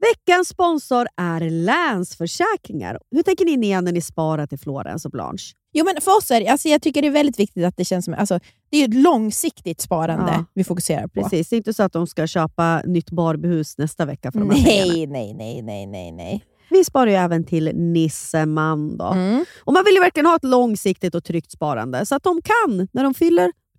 [0.00, 2.98] Veckans sponsor är Länsförsäkringar.
[3.10, 5.54] Hur tänker ni när ni sparar till Florens och Blanche?
[5.76, 7.84] Jo, men för oss är det, alltså jag tycker det är väldigt viktigt att det
[7.84, 8.14] känns som...
[8.14, 10.44] Alltså, det är ett långsiktigt sparande Ja.
[10.54, 11.22] vi fokuserar på.
[11.22, 14.50] Precis, det är inte så att de ska köpa nytt Barbiehus nästa vecka för de
[14.50, 14.62] här.
[14.64, 16.44] Nej, nej, nej, nej, nej, nej.
[16.70, 18.96] Vi sparar ju även till Nisseman.
[18.96, 19.04] Då.
[19.04, 19.44] Mm.
[19.64, 22.88] Och man vill ju verkligen ha ett långsiktigt och tryggt sparande så att de kan,
[22.92, 23.52] när de fyller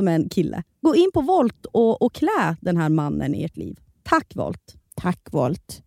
[0.00, 0.62] som är en kille.
[0.80, 3.78] Gå in på Volt och, och klä den här mannen i ert liv.
[4.02, 4.74] Tack Volt!
[4.94, 5.82] Tack Volt.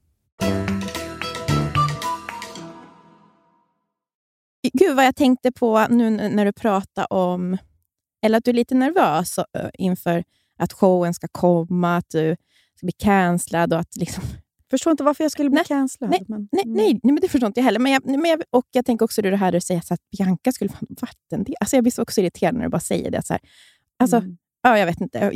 [4.74, 7.58] Gud vad jag tänkte på nu när du pratade om,
[8.26, 10.24] eller att du är lite nervös ö, inför
[10.60, 12.36] att showen ska komma, att du
[12.76, 14.24] ska bli cancellad och att liksom...
[14.70, 16.12] Förstår inte varför jag skulle bli Nej, cancellad.
[16.12, 16.78] nej, men, Nej, mm.
[16.78, 17.80] nej, nej men det förstår inte jag heller.
[17.80, 20.70] Men jag, men jag, och jag tänker också det här säga så att Bianca skulle
[20.70, 21.54] vara en vatten.
[21.60, 23.26] Alltså jag blir så också irriterad när du bara säger det.
[23.26, 23.42] Så här.
[24.00, 24.38] Alltså, Mm.
[24.64, 25.32] ja, jag vet inte.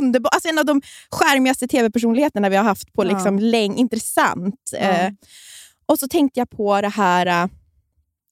[0.00, 3.08] Underbar, alltså en av de skärmigaste tv-personligheterna vi har haft på Ja.
[3.08, 4.70] liksom läng, intressant.
[4.72, 4.78] Ja.
[4.78, 5.12] Eh,
[5.86, 7.48] och så tänkte jag på det här eh,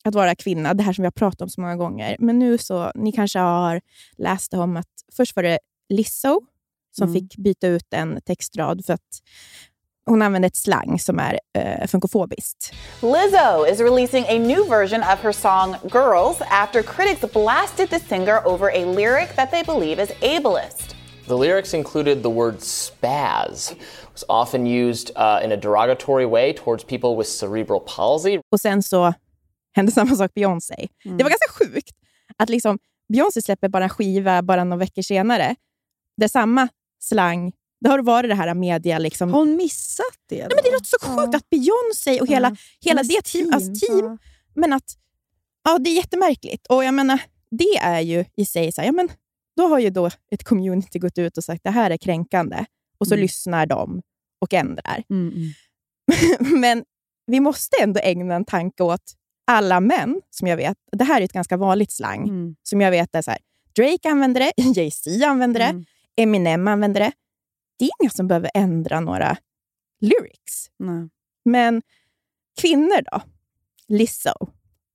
[0.04, 2.16] att vara kvinna, det här som vi har pratat om så många gånger.
[2.18, 3.80] Men nu så, ni kanske har
[4.18, 5.58] läst om att först var det
[5.88, 6.40] Lizzo
[6.96, 7.14] som Mm.
[7.20, 9.20] fick byta ut en textrad för att
[10.06, 12.72] hon använde ett slang som är eh, funkofobiskt.
[13.00, 18.46] Lizzo is releasing a new version of her song Girls after critics blasted the singer
[18.46, 20.96] over a lyric that they believe is ableist.
[21.26, 23.72] The lyrics included the word spaz.
[23.72, 28.38] It was often used uh, in a derogatory way towards people with cerebral palsy.
[28.52, 29.14] Och sen så
[29.76, 30.88] hände samma sak Beyoncé.
[31.04, 31.96] Det var ganska sjukt
[32.36, 32.78] att liksom
[33.12, 35.54] Beyoncé släpper bara en skiva bara några veckor senare.
[36.16, 36.68] Det är samma
[37.00, 37.52] slang.
[37.82, 38.98] Det har varit det här media...
[38.98, 39.32] Liksom.
[39.32, 40.36] Har hon missat det?
[40.36, 43.86] Nej, men det låter så sjukt att Beyoncé och hela, hela Hennes det team, alltså
[43.86, 44.18] team ja.
[44.54, 44.84] men att
[45.64, 46.66] ja, det är jättemärkligt.
[46.66, 49.08] Och jag menar, det är ju i sig så här, ja, men
[49.56, 52.64] då har ju då ett community gått ut och sagt det här är kränkande.
[52.98, 53.22] Och så Mm.
[53.22, 54.02] lyssnar de
[54.40, 55.04] och ändrar.
[55.10, 56.60] Mm, mm.
[56.60, 56.84] Men
[57.26, 59.12] vi måste ändå ägna en tanke åt
[59.46, 60.76] alla män som jag vet.
[60.92, 62.56] Det här är ett ganska vanligt slang Mm.
[62.62, 63.40] som jag vet är så här,
[63.76, 65.84] Drake använder det, Jay-Z använder det, Mm.
[66.16, 67.12] Eminem använder det.
[67.78, 69.37] Det är inga som behöver ändra några
[70.00, 70.70] lyrics.
[70.78, 71.08] Nej.
[71.44, 71.82] Men
[72.61, 73.22] kvinnor då?
[73.88, 74.30] Lizzo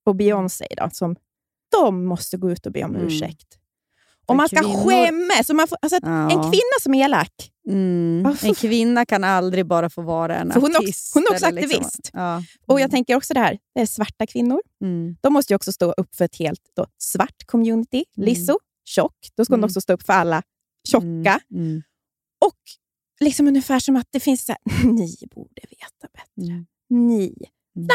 [0.06, 1.16] och Beyoncé då, som
[1.72, 3.08] de måste gå ut och be om Mm.
[3.08, 3.58] ursäkt.
[4.26, 5.50] Och man ska kvinnor- skämmas.
[5.50, 6.24] Man får, alltså, Ja.
[6.32, 8.36] En kvinna som är elak, Mm.
[8.36, 11.13] För- En kvinna kan aldrig bara få vara en För hon är också- artist.
[11.13, 12.10] hon är också eller liksom- aktivist.
[12.13, 12.44] Ja.
[12.66, 14.62] och jag tänker också det här, det är svarta kvinnor.
[14.82, 15.16] Mm.
[15.22, 18.04] De måste ju också stå upp för ett helt då, svart community.
[18.18, 18.26] Mm.
[18.30, 19.16] Lizzo, tjock.
[19.36, 19.68] Då ska hon Mm.
[19.68, 20.44] också stå upp för alla
[20.88, 21.40] tjocka.
[22.45, 22.58] Och
[23.19, 26.54] liksom ungefär som att det finns så här, ni borde veta bättre.
[26.54, 26.65] Mm.
[27.08, 27.34] Ni.
[27.78, 27.88] Mm.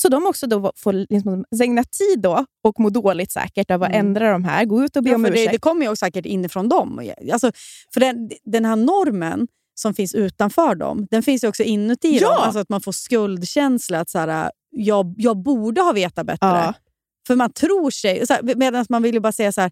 [0.00, 3.88] Så de också då får liksom ägna tid då och må dåligt säkert av att
[3.88, 4.06] Mm.
[4.06, 4.64] ändra de här.
[4.64, 5.52] Gå ut och be Ja, om för det, ursäkt.
[5.52, 7.12] det kommer ju säkert inifrån dem.
[7.32, 7.52] Alltså,
[7.94, 12.28] för den, den här normen som finns utanför dem, den finns ju också inuti Ja!
[12.28, 12.38] dem.
[12.40, 14.00] Alltså att man får skuldkänsla.
[14.00, 16.46] Att så här, jag, jag borde ha vetat bättre.
[16.48, 16.74] Ja.
[17.26, 18.24] För man tror sig...
[18.56, 19.70] Medan man vill ju bara säga så här...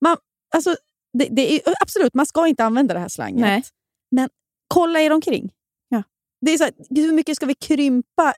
[0.00, 0.16] Man,
[0.54, 0.76] alltså,
[1.18, 3.40] det, det är, absolut, man ska inte använda det här slanget.
[3.40, 3.62] Nej.
[4.10, 4.28] Men
[4.68, 5.50] kolla er omkring.
[5.88, 6.02] Ja.
[6.40, 8.34] Det är så här, hur mycket ska vi krympa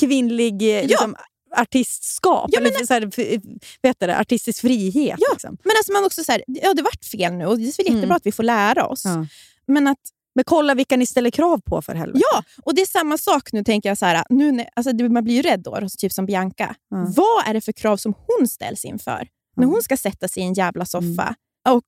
[0.00, 1.16] kvinnlig eh, liksom,
[1.56, 2.50] artistskap?
[2.52, 3.42] Ja, men- eller så här, f-
[3.82, 5.16] vet det, artistisk frihet.
[5.20, 5.26] Ja.
[5.32, 5.56] Liksom.
[5.64, 7.86] Men alltså man också så här, ja det vart fel nu och det är väl
[7.86, 8.16] jättebra Mm.
[8.16, 9.04] att vi får lära oss.
[9.04, 9.26] Ja.
[9.66, 9.98] Men att
[10.34, 12.24] Men kolla vilka ni ställer krav på för helvete.
[12.32, 13.98] Ja, och det är samma sak nu tänker jag.
[13.98, 16.74] så här, nu, när- alltså, man blir ju rädd då, typ som Bianca.
[16.90, 17.06] Ja.
[17.16, 19.70] Vad är det för krav som hon ställs inför när Ja.
[19.70, 21.34] hon ska sätta sig i en jävla soffa?
[21.66, 21.82] Och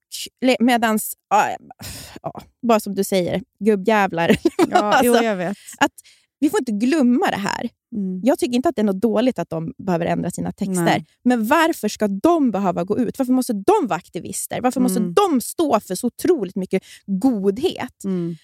[0.61, 1.57] medans, ja,
[2.23, 4.37] ja, bara som du säger, gubbjävlar.
[4.71, 5.57] Ja, Alltså, jo, vet.
[6.39, 7.69] vi får inte glömma det här.
[7.97, 8.21] Mm.
[8.25, 10.85] Jag tycker inte att det är något dåligt att de behöver ändra sina texter.
[10.85, 11.05] Nej.
[11.25, 13.19] Men varför ska de behöva gå ut?
[13.19, 14.61] Varför måste de vara aktivister?
[14.61, 15.15] Varför måste Mm.
[15.15, 18.05] de stå för så otroligt mycket godhet?
[18.05, 18.37] Mm.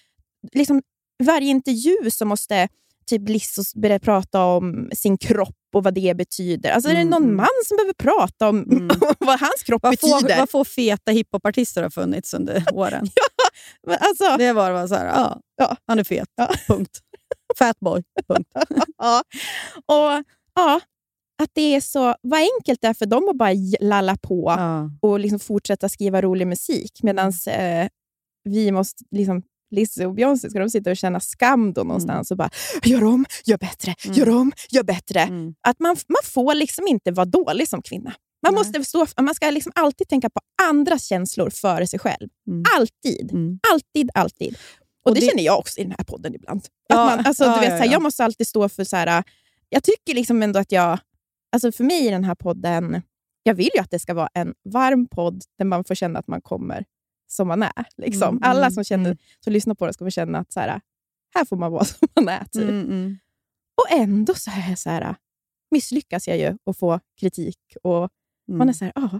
[0.53, 0.81] liksom,
[1.23, 2.67] varje intervju så måste
[3.09, 6.69] typ Lizzo börja prata om sin kropp och vad det betyder.
[6.71, 7.35] Alltså, Är det Mm, någon mm.
[7.35, 8.87] man som behöver prata om Mm.
[9.19, 10.37] vad hans kropp Vad få, betyder?
[10.39, 13.07] vad få feta hiphopartister har funnits under åren.
[13.87, 15.77] Men Alltså, Det var bara så här, ja, Ja.
[15.87, 16.29] han är fet.
[16.35, 16.49] Ja.
[16.67, 16.99] Punkt.
[17.57, 18.03] Fatboy.
[18.27, 18.49] Punkt.
[18.97, 19.23] ja.
[19.85, 20.23] Och,
[20.55, 20.81] ja,
[21.43, 24.89] att det är så, vad enkelt det är för dem att bara lalla på Ja.
[25.01, 26.99] och liksom fortsätta skriva rolig musik.
[27.03, 27.87] Medan eh,
[28.43, 32.37] vi måste, liksom, Lizzie och Beyoncé, ska de sitta och känna skam då någonstans och
[32.37, 32.49] bara
[32.83, 34.17] gör om, gör bättre, Mm.
[34.17, 35.19] gör om, gör bättre.
[35.19, 35.53] Mm.
[35.67, 38.13] Att man, man får liksom inte vara dålig som kvinna.
[38.43, 38.59] Man, Nej.
[38.63, 42.29] måste stå, man ska liksom alltid tänka på andras känslor före sig själv.
[42.47, 42.63] Mm.
[42.77, 43.31] Alltid.
[43.31, 43.59] Mm.
[43.73, 44.57] Alltid, alltid.
[45.03, 46.59] Och, Och det, det- känner jag också i den här podden ibland.
[46.59, 47.91] Att Ja, man, alltså, ja, du vet, ja, så här, ja.
[47.91, 48.83] Jag måste alltid stå för...
[48.83, 49.23] så här,
[49.69, 50.99] Jag tycker liksom ändå att jag...
[51.51, 53.01] Alltså för mig i den här podden,
[53.43, 56.27] jag vill ju att det ska vara en varm podd där man får känna att
[56.27, 56.85] man kommer
[57.35, 57.85] som man är.
[57.97, 58.29] Liksom.
[58.29, 59.17] Mm, Alla mm, som, känner, mm.
[59.43, 60.81] som lyssnar på det ska få känna att så här,
[61.35, 62.43] här får man vara som man är.
[62.43, 62.63] Typ.
[62.63, 63.17] Mm, mm.
[63.81, 65.15] Och ändå så är jag så här,
[65.71, 67.59] misslyckas jag ju och få kritik.
[67.83, 68.09] Och
[68.47, 68.57] Mm.
[68.57, 69.19] Man är så här, ah,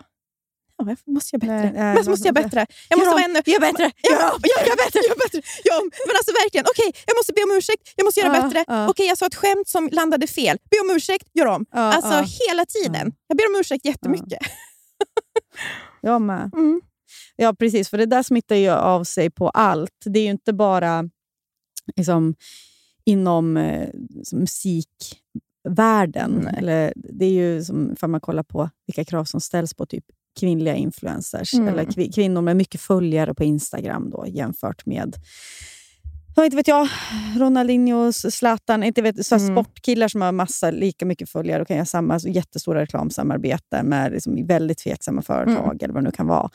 [0.77, 1.61] ja, jag måste göra bättre.
[1.63, 2.65] Nej, nej, jag måste men- bättre.
[2.89, 3.41] Jag måste vara ännu...
[3.45, 3.83] Gör bättre!
[3.83, 5.41] Gör bättre, gör bättre.
[5.63, 8.63] Ja, men alltså verkligen, okej, jag måste be om ursäkt, jag måste göra Ja, bättre.
[8.67, 8.89] ja.
[8.89, 10.57] Okej, jag sa ett skämt som landade fel.
[10.71, 11.65] Be om ursäkt, gör om.
[11.71, 12.15] Ja, alltså
[12.47, 13.13] hela tiden.
[13.27, 14.39] Jag ber om ursäkt jättemycket.
[16.01, 16.51] Jag med.
[16.53, 16.81] Mm.
[17.35, 17.89] Ja, precis.
[17.89, 19.91] För det där smittar ju av sig på allt.
[20.05, 21.09] Det är ju inte bara
[21.95, 22.35] liksom,
[23.05, 23.87] inom eh,
[24.31, 26.47] musikvärlden.
[26.47, 30.05] Eller, det är ju som ifall man kollar på vilka krav som ställs på typ
[30.39, 31.53] kvinnliga influencers.
[31.53, 31.67] Mm.
[31.67, 35.15] Eller kvi- kvinnor med mycket följare på Instagram då, jämfört med
[36.37, 36.87] inte vet jag,
[37.37, 39.55] Ronaldinho, Zlatan, inte vet, så Mm.
[39.55, 44.11] sportkillar som har massa, lika mycket följare och kan göra samma så jättestora reklamsamarbeten med
[44.11, 45.77] liksom väldigt tveksamma företag Mm.
[45.81, 46.49] eller vad det nu kan vara.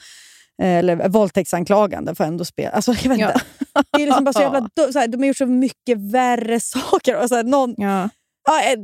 [0.61, 2.71] Eh, Eller våldtäktsanklagande får ändå spela.
[2.71, 3.27] Alltså, jag vet Ja.
[3.33, 3.41] inte.
[3.93, 7.23] Det är liksom bara så jävla, så här, de har gjort så mycket värre saker.
[7.23, 8.09] Och så här, någon, Ja.
[8.49, 8.79] ja, eh,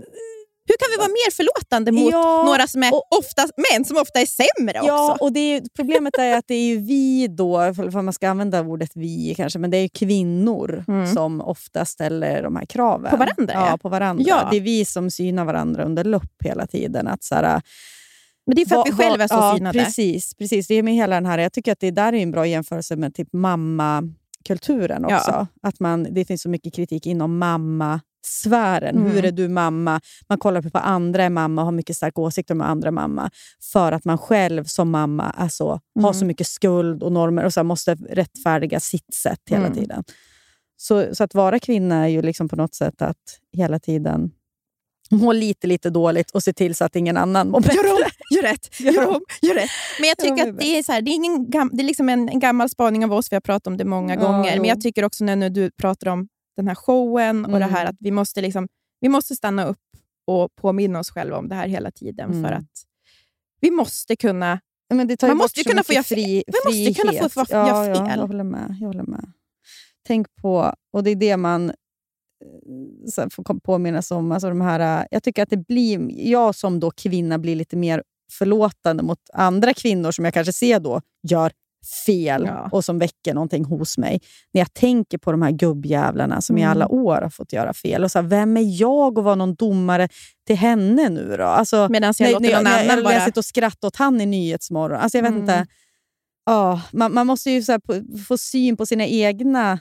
[0.69, 3.97] Hur kan vi vara mer förlåtande mot Ja, några som är och- ofta, män som
[3.97, 5.25] ofta är sämre Ja, också?
[5.25, 8.61] och det är problemet är att det är ju vi då, för man ska använda
[8.61, 11.07] ordet vi kanske, men det är kvinnor Mm.
[11.15, 13.11] som ofta ställer de här kraven.
[13.11, 13.79] På varandra, Ja, ja.
[13.79, 14.25] på varandra.
[14.27, 14.49] Ja.
[14.51, 17.07] Det är vi som synar varandra under lupp hela tiden.
[17.09, 17.62] Att så här,
[18.47, 19.79] Men det är för att vi själva är så ja, synade.
[19.85, 20.67] Precis, precis.
[20.67, 22.97] Det är med hela den här, jag tycker att det där är en bra jämförelse
[22.97, 25.17] med typ mammakulturen Ja.
[25.17, 25.47] också.
[25.63, 28.97] Att man, det finns så mycket kritik inom mammasfären.
[28.97, 29.11] Mm.
[29.13, 30.01] Hur är du mamma?
[30.29, 32.93] Man kollar på vad andra är mamma och har mycket starka åsikter om andra är
[32.93, 33.31] mamma.
[33.73, 36.15] För att man själv som mamma alltså, har Mm.
[36.15, 39.79] så mycket skuld och normer och så måste rättfärdiga sitt sätt hela Mm.
[39.79, 40.05] tiden.
[40.77, 44.31] Så, så att vara kvinna är ju liksom på något sätt att hela tiden
[45.11, 47.75] må lite, lite dåligt och se till så att ingen annan mår bättre.
[47.77, 47.99] Gör om,
[48.37, 49.21] gör rätt, Gör om.
[49.42, 49.71] gör rätt.
[50.01, 52.09] Men jag tycker att det är, så här, det är, ingen gam, det är liksom
[52.09, 54.53] en, en gammal spaning av oss, vi har pratat om det många Ja, gånger.
[54.57, 54.61] jo.
[54.62, 57.71] Men jag tycker också när nu du pratar om den här showen och det Mm.
[57.75, 58.69] här att vi måste, liksom,
[59.01, 59.79] vi måste stanna upp
[60.27, 62.31] och påminna oss själva om det här hela tiden.
[62.31, 62.45] Mm.
[62.45, 62.71] För att
[63.61, 64.61] vi måste kunna...
[64.95, 67.45] Men det tar ju Man måste kunna få göra fri, man måste kunna få få
[67.53, 68.77] göra ja, Ja, jag håller med.
[68.81, 69.33] Jag håller med.
[70.07, 71.73] Tänk på, och det är det man
[73.11, 74.33] så här, får påminnas om.
[74.33, 77.77] Alltså de här, eh, jag tycker att det blir, jag som då kvinna blir lite
[77.77, 81.53] mer förlåtande mot andra kvinnor som jag kanske ser då gör
[82.07, 82.68] fel Ja.
[82.72, 84.20] och som väcker någonting hos mig.
[84.53, 86.70] När jag tänker på de här gubbjävlarna som i Mm.
[86.72, 88.05] alla år har fått göra fel.
[88.05, 90.09] Och så här, vem är jag att vara någon domare
[90.46, 91.44] till henne nu då?
[91.44, 93.14] Alltså, Medan jag låter nej, någon annan bara...
[93.14, 94.99] jag sitter och skrattar åt han i Nyhetsmorgon.
[95.01, 95.42] Alltså jag vet Mm.
[95.42, 95.66] inte.
[96.46, 97.81] Ja, man, man måste ju så här,
[98.25, 99.79] få syn på sina egna eh,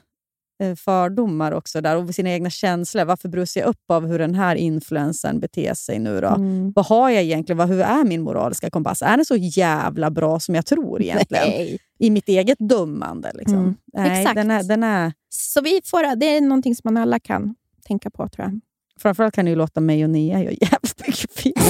[0.76, 3.06] fördomar också där och sina egna känslor.
[3.06, 6.28] Varför brusar jag upp av hur den här influencern beter sig nu då?
[6.28, 6.72] Mm.
[6.76, 7.58] Vad har jag egentligen?
[7.58, 9.02] Vad, hur är min moraliska kompass?
[9.02, 11.48] Är den så jävla bra som jag tror egentligen?
[11.50, 11.80] Nej.
[12.00, 13.32] I mitt eget dömande.
[13.34, 13.58] Liksom.
[13.58, 13.76] Mm.
[13.94, 14.36] Nej, Exakt.
[14.36, 17.56] Den är, den är, Så vi får, det är någonting som man alla kan
[17.88, 18.60] tänka på, tror jag.
[19.02, 21.54] framförallt kan ju låta mig och Nia göra jävligt mycket fel.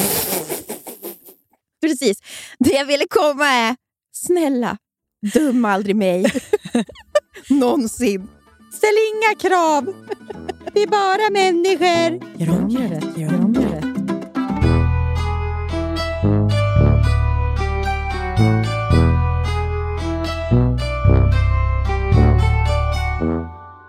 [1.81, 2.19] Precis.
[2.59, 3.75] Det jag ville komma är,
[4.11, 4.77] snälla,
[5.33, 6.25] döm aldrig mig.
[7.49, 8.27] Någonsin.
[8.75, 9.93] Ställ inga krav!
[10.73, 12.39] Vi är bara människor.
[12.39, 13.17] Gör om, gör rätt.
[13.17, 13.85] Gör om, gör rätt.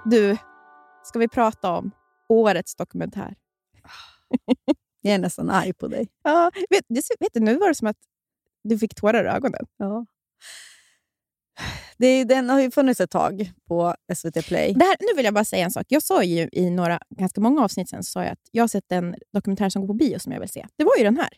[0.04, 0.36] Du,
[1.04, 1.90] ska vi prata om
[2.28, 3.34] årets dokumentär?
[5.00, 6.08] Jag är nästan arg på dig.
[6.22, 6.84] Ja, vet,
[7.20, 7.98] vet du, nu var det som att
[8.62, 9.66] du fick tårar i ögonen.
[9.76, 10.06] Ja.
[11.98, 14.72] Det, den har ju funnits ett tag på SVT Play.
[14.72, 15.86] Det här, nu vill jag bara säga en sak.
[15.88, 18.92] Jag sa ju i några, ganska många avsnitt sen sa jag att jag har sett
[18.92, 20.66] en dokumentär som går på bio som jag vill se.
[20.78, 21.28] Det var ju den här.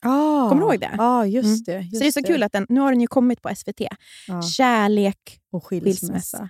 [0.00, 0.94] Ah, Kommer du ihåg det?
[0.98, 1.80] Ja, just Mm.
[1.80, 1.86] det.
[1.86, 3.80] Just så det är så kul att den, nu har den ju kommit på SVT.
[4.28, 4.42] Ja.
[4.42, 5.40] Kärlek.
[5.52, 6.06] Och skilsmässa.
[6.06, 6.48] skilsmässa.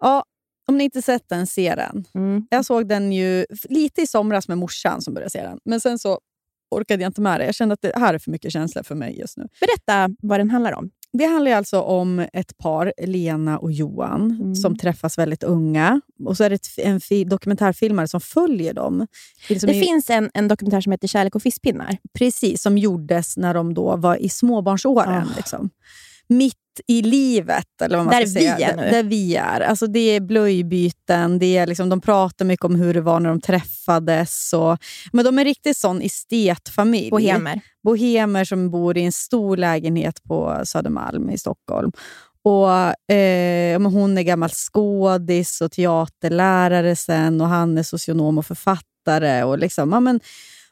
[0.00, 0.24] Ja,
[0.68, 2.04] om ni inte sett den, se den.
[2.14, 2.46] Mm.
[2.50, 5.58] Jag såg den ju lite i somras med morsan som började se den.
[5.64, 6.20] Men sen så
[6.70, 7.46] orkade jag inte med det.
[7.46, 9.48] Jag kände att det här är för mycket känslor för mig just nu.
[9.60, 10.90] Berätta vad den handlar om.
[11.12, 14.54] Det handlar alltså om ett par, Lena och Johan, Mm.
[14.54, 16.00] som träffas väldigt unga.
[16.24, 18.98] Och så är det en fi, dokumentärfilmare som följer dem.
[18.98, 21.96] Det, är liksom Det i- finns en, en dokumentär som heter Kärlek och fiskpinnar.
[22.18, 25.28] Precis, som gjordes när de då var i småbarnsåren.
[25.36, 25.70] Liksom.
[26.30, 26.54] Mitt
[26.86, 28.56] i livet, eller vad man Där ska säga.
[28.56, 28.90] vi är Där- nu.
[28.90, 29.60] Där vi är.
[29.60, 33.28] Alltså, det är blöjbyten, det är liksom, de pratar mycket om hur det var när
[33.30, 34.52] de träffades.
[34.52, 34.78] Och,
[35.12, 37.10] men de är riktigt sån estetfamilj.
[37.10, 37.60] Bohemer.
[37.84, 41.92] Bohemer som bor i en stor lägenhet på Södermalm i Stockholm.
[42.44, 49.42] Och, eh, hon är gammal skådis och teaterlärare sen och han är socionom och författare.
[49.42, 50.20] Och, liksom, ja, men,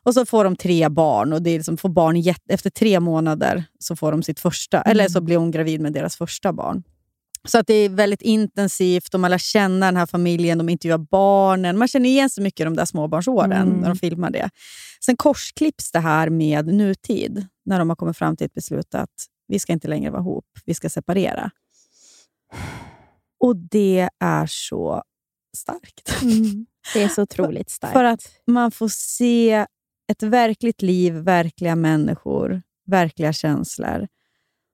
[0.08, 3.64] och så får de tre barn och det är liksom, får barn efter tre månader
[3.78, 6.82] så får de sitt första, eller så blir hon gravid med deras första barn.
[7.44, 10.98] Så att det är väldigt intensivt och man lär känna den här familjen, de intervjuar
[10.98, 11.78] barnen.
[11.78, 13.80] Man känner igen så mycket i de där småbarnsåren Mm.
[13.80, 14.50] när de filmar det.
[15.04, 19.10] Sen korsklipps det här med nutid, när de har kommit fram till ett beslut att
[19.48, 21.50] vi ska inte längre vara ihop, vi ska separera.
[23.40, 25.02] Och det är så
[25.56, 26.22] starkt.
[26.94, 27.92] Det är så otroligt starkt.
[27.92, 29.66] För att man får se
[30.12, 34.06] ett verkligt liv, verkliga människor, verkliga känslor.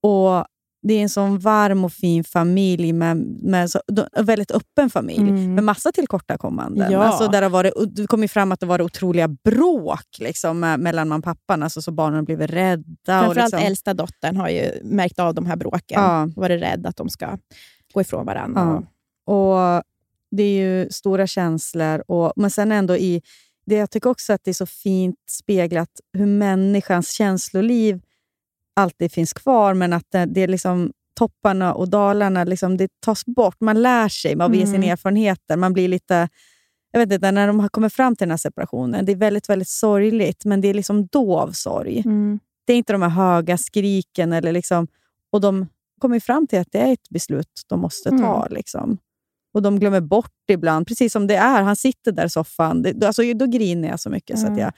[0.02, 0.44] Och
[0.86, 3.80] Det är en sån varm och fin familj, med, med så,
[4.12, 5.54] en väldigt öppen familj, Mm.
[5.54, 6.92] med massa tillkortakommanden.
[6.92, 7.04] Ja.
[7.04, 10.60] Alltså där det, har varit, det kom ju fram att det var otroliga bråk liksom,
[10.60, 12.82] mellan mamma och pappan, alltså, så barnen blivit rädda.
[12.82, 16.02] och Framförallt liksom, äldsta dottern har ju märkt av de här bråken.
[16.02, 16.28] Ja.
[16.36, 17.38] Varit rädd att de ska
[17.94, 18.84] gå ifrån varandra.
[19.26, 19.34] Ja.
[19.34, 19.82] Och
[20.30, 23.22] Det är ju stora känslor, och, men sen ändå i...
[23.66, 28.00] Det jag tycker också att det är så fint speglat hur människans känsloliv
[28.76, 33.24] alltid finns kvar, men att det, det är liksom topparna och dalarna liksom, det tas
[33.26, 33.60] bort.
[33.60, 34.66] Man lär sig av mm.
[34.66, 35.56] sina erfarenheter.
[35.56, 36.28] Man blir lite...
[36.90, 39.48] Jag vet inte, när de har kommit fram till den här separationen, det är väldigt,
[39.48, 42.02] väldigt sorgligt, men det är liksom dov sorg.
[42.06, 42.40] Mm.
[42.66, 44.32] Det är inte de här höga skriken.
[44.32, 44.86] Eller liksom,
[45.32, 45.66] och de
[46.00, 48.46] kommer fram till att det är ett beslut de måste ta.
[48.46, 48.56] Mm.
[48.56, 48.98] Liksom.
[49.54, 51.62] Och de glömmer bort ibland, precis som det är.
[51.62, 52.82] Han sitter där i soffan.
[52.82, 54.38] Det, då- alltså, då griner jag så mycket.
[54.38, 54.60] Så att Mm.
[54.60, 54.72] jag,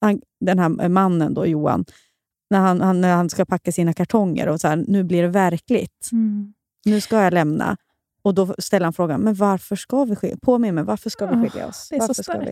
[0.00, 1.84] han, den här mannen, då, Johan,
[2.50, 5.28] när han, han, när han ska packa sina kartonger och så här, nu blir det
[5.28, 6.08] verkligt.
[6.12, 6.54] Mm.
[6.84, 7.76] Nu ska jag lämna.
[8.22, 11.48] Och Då ställer han frågan, men varför ska vi skilja Påminn mig, varför ska vi
[11.50, 11.86] skilja oss?
[11.90, 12.44] det är så varför ska starkt.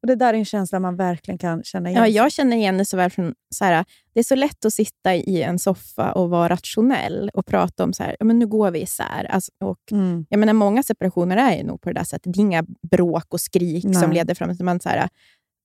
[0.00, 2.02] Och Det där är en känsla man verkligen kan känna igen.
[2.02, 3.34] Ja, jag känner igen det så väl från...
[3.54, 7.46] Så här, det är så lätt att sitta i en soffa och vara rationell och
[7.46, 9.24] prata om så här, ja, men nu går vi isär.
[9.30, 10.26] Alltså, och, Mm.
[10.28, 12.34] jag menar, många separationer är ju nog på det där sättet.
[12.34, 14.14] Det är inga bråk och skrik som Nej.
[14.14, 15.08] leder fram till man, så här,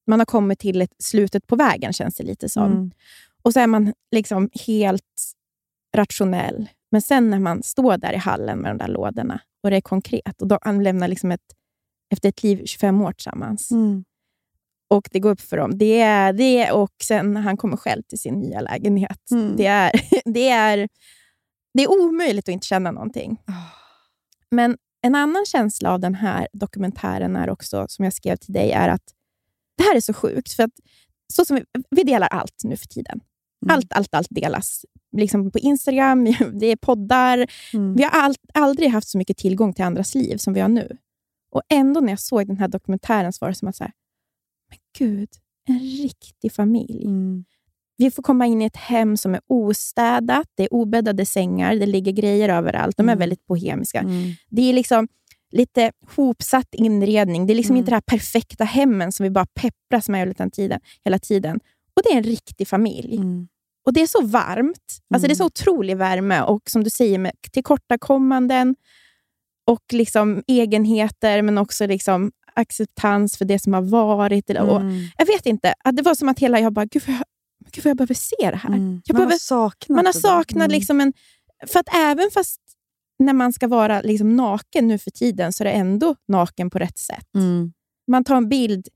[0.07, 2.71] man har kommit till ett, slutet på vägen, känns det lite som.
[2.71, 2.91] Mm.
[3.43, 5.03] Och så är man liksom helt
[5.95, 6.69] rationell.
[6.91, 9.81] Men sen när man står där i hallen med de där lådorna och det är
[9.81, 11.41] konkret och då, han lämnar liksom ett,
[12.13, 13.71] efter ett liv 25 år tillsammans.
[13.71, 14.03] Mm.
[14.91, 15.77] Och det går upp för dem.
[15.77, 19.31] Det är det och sen han kommer själv till sin nya lägenhet.
[19.31, 19.55] Mm.
[19.55, 19.91] Det, är,
[20.25, 20.89] det, är,
[21.73, 23.41] det är omöjligt att inte känna någonting.
[24.51, 28.71] Men en annan känsla av den här dokumentären är också, som jag skrev till dig,
[28.71, 29.03] är att
[29.77, 30.53] det här är så sjukt.
[30.53, 30.71] För att
[31.33, 33.19] så som vi, vi delar allt nu för tiden.
[33.65, 33.75] Mm.
[33.75, 34.85] Allt, allt, allt delas.
[35.17, 36.23] Liksom på Instagram,
[36.53, 37.47] det är poddar.
[37.73, 37.95] Mm.
[37.95, 40.97] Vi har all, aldrig haft så mycket tillgång till andras liv som vi har nu.
[41.51, 43.93] Och ändå när jag såg den här dokumentären så var det som att, så här,
[44.97, 45.29] gud,
[45.67, 47.05] en riktig familj.
[47.05, 47.45] Mm.
[47.97, 51.85] Vi får komma in i ett hem som är ostädat, det är obäddade sängar, det
[51.85, 52.97] ligger grejer överallt.
[52.97, 53.19] De är Mm.
[53.19, 53.99] väldigt bohemiska.
[53.99, 54.31] Mm.
[54.49, 55.07] Det är liksom
[55.51, 57.47] lite hopsatt inredning.
[57.47, 57.79] Det är liksom Mm.
[57.79, 60.79] inte det här perfekta hemmen som vi bara peppras med hela tiden.
[61.05, 61.59] Hela tiden.
[61.95, 63.15] Och det är en riktig familj.
[63.15, 63.47] Mm.
[63.85, 64.99] Och det är så varmt.
[65.13, 68.75] Alltså Det är så otrolig värme och som du säger, med tillkortakommanden
[69.67, 74.49] och liksom egenheter, men också liksom acceptans för det som har varit.
[74.49, 75.03] Eller- Och Mm.
[75.17, 75.73] jag vet inte.
[75.93, 77.23] Det var som att hela jag bara, gud vad jag,
[77.71, 78.69] gud vad jag behöver se det här.
[78.69, 78.87] Mm.
[78.91, 80.71] Man har behöver, saknat man har saknat Mm.
[80.71, 81.13] liksom en...
[81.67, 82.59] För att även fast
[83.19, 86.79] när man ska vara liksom naken nu för tiden, så är det ändå naken på
[86.79, 87.35] rätt sätt.
[87.35, 87.73] Mm.
[88.07, 88.87] Man tar en bild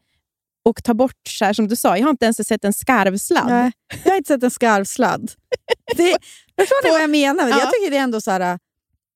[0.66, 3.48] och tar bort, så här, som du sa, jag har inte ens sett en skarvsladd.
[3.50, 3.72] Nej,
[4.04, 5.32] jag har inte sett en skarvsladd.
[5.98, 6.18] Det,
[6.58, 7.50] förstår ni vad jag menar?
[7.50, 7.60] Ja.
[7.60, 8.42] Jag tycker det är ändå så här,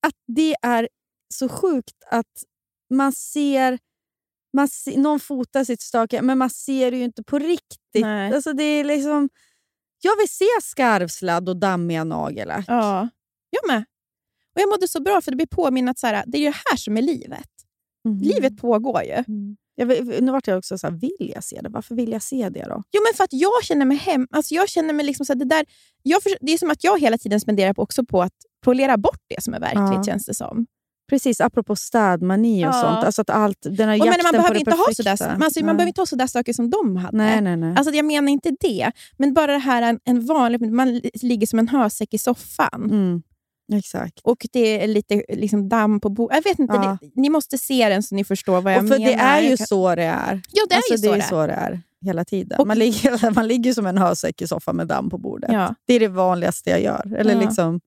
[0.08, 0.90] att det är
[1.34, 2.44] så sjukt att
[2.94, 3.80] man ser,
[4.54, 8.02] man någon fotar sitt stake, men man ser det ju inte på riktigt.
[8.02, 8.34] Nej.
[8.34, 9.30] Alltså det är liksom,
[10.02, 12.66] jag vill se skarvsladd och dammiga nagellack.
[12.68, 13.10] Ja,
[13.50, 13.86] jag med.
[14.56, 16.46] Och Jag mådde så bra för det blir påminn att så här, det är ju
[16.48, 17.50] det här som är livet.
[18.06, 18.20] Mhm.
[18.22, 19.12] Livet pågår ju.
[19.28, 19.58] Mm.
[19.88, 21.70] Vill- nu vart jag också så här, vill jag se det?
[21.70, 22.84] Varför vill jag se det då?
[22.92, 24.28] Jo, men för att jag känner mig hem.
[24.32, 25.66] Alltså jag känner mig liksom så här, det, där,
[26.04, 28.34] jag för, det är som att jag hela tiden spenderar på, också på att
[28.66, 30.04] polera bort det som är verkligt, Ja.
[30.04, 30.66] känns det som.
[31.10, 32.74] Precis, apropå städmani och Ja.
[32.74, 33.06] sånt.
[33.06, 35.78] Alltså att allt, den här Och men man behöver inte ha sådär, man, alltså, man
[35.78, 37.18] behöver inte ha sådär saker som de hade.
[37.18, 37.74] Nej, nej, nej.
[37.78, 40.72] Alltså, jag menar inte det, men bara det här en, en vanlig...
[40.72, 42.84] Man li- ligger som en hösäck i soffan.
[42.84, 43.22] Mm.
[43.74, 44.20] Exakt.
[44.24, 46.36] Och det är lite liksom, damm på bordet.
[46.36, 46.98] Jag vet inte, Ja.
[47.16, 49.12] ni måste se den så ni förstår vad jag Och för menar.
[49.12, 50.42] det är ju så det är.
[50.52, 51.22] Ja, det är alltså, ju så det är.
[51.22, 52.60] så det är hela tiden.
[52.60, 55.50] Och- man, ligger, man ligger som en hösäck i soffan med damm på bordet.
[55.54, 55.76] Ja.
[55.88, 57.16] Det är det vanligaste jag gör.
[57.18, 57.42] Eller Ja.
[57.42, 57.80] liksom,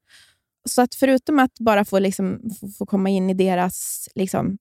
[0.69, 2.41] Så att förutom att bara få, liksom,
[2.79, 4.59] få, komma in i deras liksom,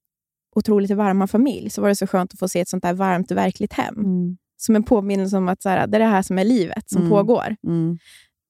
[0.56, 3.32] otroligt varma familj, så var det så skönt att få se ett sånt där varmt,
[3.32, 3.96] verkligt hem.
[3.98, 6.90] mm, Som en påminnelse om att så här, det är det här som är livet,
[6.90, 7.10] som Mm.
[7.10, 7.56] pågår.
[7.68, 7.98] mm.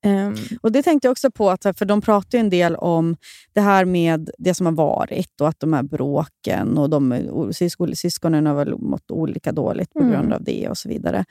[0.06, 3.16] Ehm, Och Det tänkte jag också på, att, för de pratar ju en del om
[3.54, 7.96] det här med det som har varit och att de här bråken och de syskon,
[7.96, 10.12] syskonen har väl mått olika dåligt på Mm.
[10.12, 11.26] grund av det och så vidare.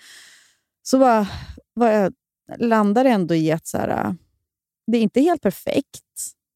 [0.83, 1.27] Så var,
[1.75, 2.13] var jag
[2.59, 4.17] landar ändå i att så här,
[4.91, 6.05] det är inte helt perfekt.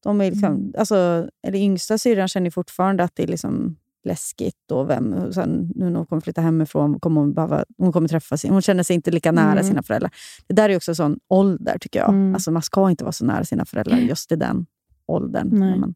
[0.03, 0.73] De är liksom, Mm.
[0.77, 4.71] alltså, eller yngsta syrran känner fortfarande att det är liksom läskigt.
[4.71, 8.37] Och vem, sen, nu när hon kommer flytta hemifrån kommer hon, behöva, hon kommer träffa
[8.37, 9.63] sin, Hon känner sig inte lika nära Mm.
[9.63, 10.11] sina föräldrar.
[10.47, 12.09] Det där är också en sån ålder, tycker jag.
[12.09, 12.33] Mm.
[12.33, 14.65] Alltså, man ska inte vara så nära sina föräldrar just i den
[15.07, 15.49] åldern.
[15.51, 15.69] Nej.
[15.69, 15.95] När man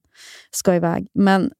[0.51, 1.07] ska iväg.
[1.13, 1.51] Men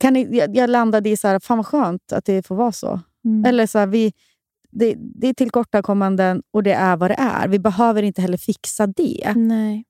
[0.00, 2.72] kan ni, jag, jag landade i så här, fan vad skönt att det får vara
[2.72, 3.00] så.
[3.24, 3.44] mm.
[3.44, 4.12] Eller så här, vi,
[4.72, 7.48] det, det är tillkortakommanden och det är vad det är.
[7.48, 9.32] Vi behöver inte heller fixa det.
[9.36, 9.84] Nej.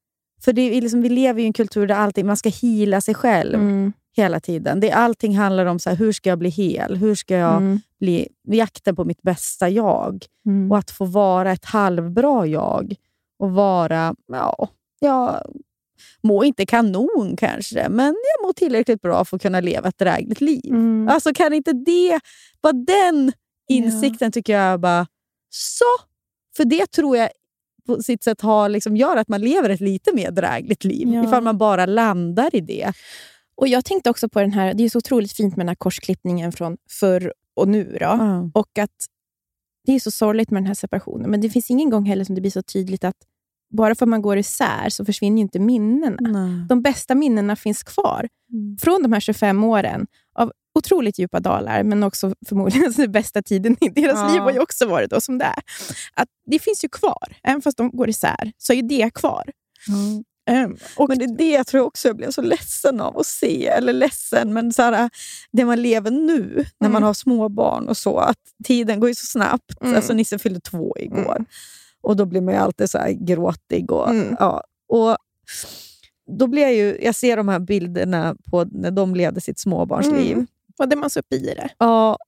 [0.44, 3.14] För det är liksom, vi lever i en kultur där allting, man ska hila sig
[3.14, 3.92] själv Mm.
[4.16, 4.80] hela tiden.
[4.80, 6.96] Det, allting handlar om så här, hur ska jag bli hel?
[6.96, 7.80] Hur ska jag Mm.
[8.00, 10.24] bli jakten på mitt bästa jag?
[10.46, 10.72] Mm.
[10.72, 12.94] Och att få vara ett halvbra jag.
[13.38, 14.68] Och vara, ja,
[15.00, 15.42] jag
[16.22, 20.40] mår inte kanon kanske, men jag mår tillräckligt bra för att kunna leva ett drägligt
[20.40, 20.70] liv.
[20.70, 21.08] Mm.
[21.08, 22.20] Alltså kan inte det
[22.60, 23.32] vara den
[23.68, 25.06] insikten tycker jag bara,
[25.50, 25.84] så!
[26.56, 27.28] För det tror jag
[27.86, 31.08] på sitt sätt har, liksom, gör att man lever ett lite mer drägligt liv.
[31.08, 31.24] Ja.
[31.24, 32.92] Ifall man bara landar i det.
[33.56, 35.74] Och Jag tänkte också på den här, det är så otroligt fint med den här
[35.76, 37.84] korsklippningen från förr och nu.
[38.00, 38.04] Då.
[38.06, 38.50] Ja.
[38.54, 39.06] Och att
[39.86, 41.30] det är så sorgligt med den här separationen.
[41.30, 43.16] Men det finns ingen gång heller som det blir så tydligt att
[43.70, 46.16] bara för att man går isär så försvinner inte minnena.
[46.68, 48.78] De bästa minnena finns kvar Mm.
[48.78, 50.06] från de här 25 åren
[50.78, 54.28] otroligt djupa dalar, men också förmodligen den bästa tiden i deras Ja.
[54.32, 55.62] liv har ju också varit då, som det är.
[56.14, 57.36] Att det finns ju kvar.
[57.42, 59.44] Även fast de går isär, så är det kvar.
[60.50, 63.26] Ehm, och Men det är det jag tror också jag blev så ledsen av att
[63.26, 63.66] se.
[63.66, 65.10] Eller ledsen, men så här,
[65.52, 66.92] det man lever nu när Mm.
[66.92, 68.18] man har små barn och så.
[68.18, 69.82] Att tiden går ju så snabbt.
[69.82, 69.96] Mm.
[69.96, 71.44] Alltså Nisse fyllde två igår.
[72.00, 73.90] Och då blir man ju alltid så här gråtig.
[73.92, 74.36] Och, Mm.
[74.38, 75.16] ja, och
[76.38, 80.46] då blir jag ju, jag ser de här bilderna på när de levde sitt småbarnsliv.
[80.78, 81.68] Och det man så uppe i det.
[81.78, 82.18] Ja,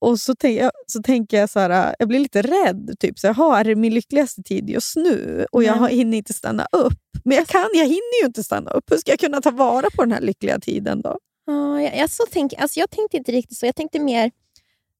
[0.00, 2.94] och så, tänk, så tänker jag så här, jag blir lite rädd.
[3.00, 5.46] Typ, så här, är det min lyckligaste tid just nu?
[5.52, 5.96] Och jag Nej.
[5.96, 6.98] hinner inte stanna upp.
[7.24, 8.90] Men jag, kan, jag hinner ju inte stanna upp.
[8.90, 11.18] Hur ska jag kunna ta vara på den här lyckliga tiden då?
[11.46, 13.66] Ja, jag, jag, så tänk, alltså jag tänkte inte riktigt så.
[13.66, 14.30] Jag tänkte mer...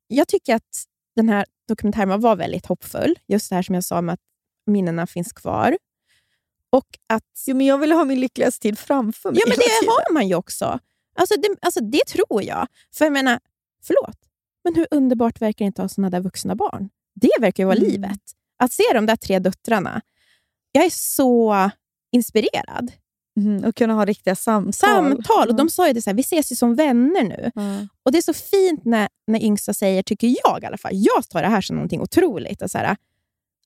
[0.09, 0.85] Jag tycker att
[1.17, 3.19] den här dokumentären var väldigt hoppfull.
[3.29, 4.21] Just det här som jag sa med att
[4.67, 5.79] minnena finns kvar.
[6.71, 7.25] Och att...
[7.47, 10.29] Jo, men jag vill ha min lyckligaste tid framför mig Ja, men det har man
[10.29, 10.79] ju också.
[11.15, 12.67] Alltså det, alltså det tror jag.
[12.95, 13.41] För jag menar,
[13.83, 14.17] förlåt,
[14.65, 16.89] men hur underbart verkar det inte ha såna där vuxna barn?
[17.15, 17.91] Det verkar ju vara Mm.
[17.91, 18.21] livet.
[18.59, 20.01] Att se de där tre döttrarna.
[20.73, 21.71] Jag är så
[22.13, 22.93] inspirerad.
[23.37, 24.73] Mhm, och kunna ha riktiga samtal.
[24.73, 25.49] Samtal.
[25.49, 27.51] Och de sa ju det så här, vi ses ju som vänner nu.
[27.55, 27.87] Ja.
[28.03, 31.29] Och Det är så fint när, när yngsta säger, tycker jag i alla fall, jag
[31.29, 32.63] tar det här som någonting otroligt.
[32.63, 32.97] Och så här,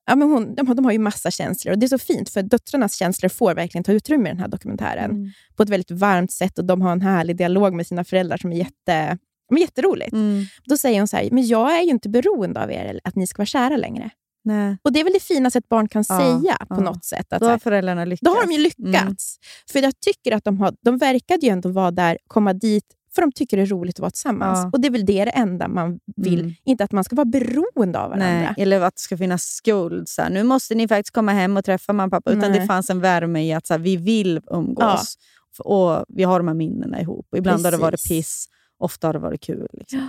[0.07, 2.29] ja, men hon, de, har, de har ju massa känslor och det är så fint
[2.31, 5.31] för döttrarnas känslor får verkligen ta utrymme i den här dokumentären Mm.
[5.57, 8.53] på ett väldigt varmt sätt och de har en härlig dialog med sina föräldrar som
[8.53, 9.19] är jätte,
[9.51, 10.13] men jätteroligt.
[10.13, 10.45] Mm.
[10.65, 13.27] Då säger hon så här, men jag är ju inte beroende av er, att ni
[13.27, 14.11] ska vara kära längre.
[14.47, 16.81] Nej, Och Det är väl det finaste ett barn kan Ja, säga på ja.
[16.81, 17.33] något sätt.
[17.33, 18.21] Att då har föräldrarna lyckats.
[18.25, 19.39] då har de ju lyckats.
[19.39, 19.71] Mm.
[19.73, 22.85] För jag tycker att de, har, de verkade ju ändå vara där, komma dit,
[23.15, 24.59] för de tycker det är roligt att vara tillsammans.
[24.63, 24.71] Ja.
[24.73, 26.41] Och det är väl det, det enda man vill.
[26.41, 26.55] Mm.
[26.65, 28.27] Inte att man ska vara beroende av varandra.
[28.29, 30.09] Nej, eller att det ska finnas skuld.
[30.09, 32.31] Så här, nu måste ni faktiskt komma hem och träffa mamma och pappa.
[32.39, 32.61] Utan Nej.
[32.61, 35.19] det fanns en värme i att så här, vi vill umgås.
[35.59, 37.27] Och vi har de här minnena ihop.
[37.31, 38.09] Och ibland har det varit Precis.
[38.09, 38.49] piss,
[38.79, 39.69] ofta har det varit kul.
[39.73, 40.09] Liksom.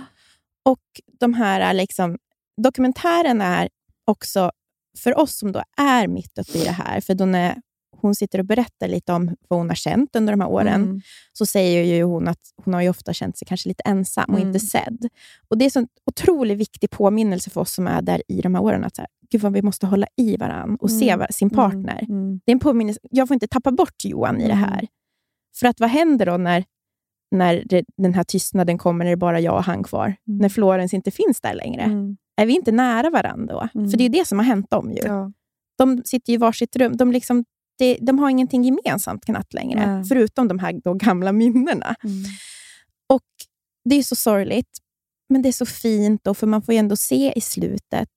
[0.64, 0.82] Och
[1.20, 2.18] de här liksom,
[2.62, 3.68] dokumentären är
[4.04, 4.50] också
[4.98, 7.00] för oss som då är mitt uppe i det här.
[7.00, 7.56] För när
[8.00, 11.00] hon sitter och berättar lite om vad hon har känt under de här åren, Mm.
[11.32, 14.36] så säger ju hon att hon har ju ofta känt sig kanske lite ensam och
[14.40, 14.48] Mm.
[14.48, 15.08] inte sedd.
[15.48, 18.62] Och Det är en otroligt viktig påminnelse för oss som är där i de här
[18.62, 18.84] åren.
[18.84, 21.18] Att så här, Gud vad vi måste hålla i varandra och se Mm.
[21.18, 21.98] var- sin partner.
[22.08, 22.16] Mm.
[22.22, 22.40] Mm.
[22.44, 23.00] Det är en påminnelse.
[23.10, 24.64] Jag får inte tappa bort Johan i det Mm.
[24.64, 24.86] här.
[25.56, 26.64] För att vad händer då när,
[27.30, 30.06] när det, den här tystnaden kommer, när det är bara jag och han kvar?
[30.28, 30.38] Mm.
[30.38, 31.82] När Florens inte finns där längre?
[31.82, 32.16] Mm.
[32.36, 33.68] Är vi inte nära varandra då?
[33.80, 33.90] Mm.
[33.90, 35.00] För det är det som har hänt dem ju.
[35.04, 35.32] Ja.
[35.78, 36.96] De sitter ju i varsitt rum.
[36.96, 37.44] De liksom
[37.78, 40.04] det, de har ingenting gemensamt knappt längre, Nej.
[40.04, 41.94] förutom de här då gamla minnena.
[43.08, 43.22] Och
[43.84, 44.78] Det är så sorgligt,
[45.28, 48.10] men det är så fint, då, för man får ju ändå se i slutet,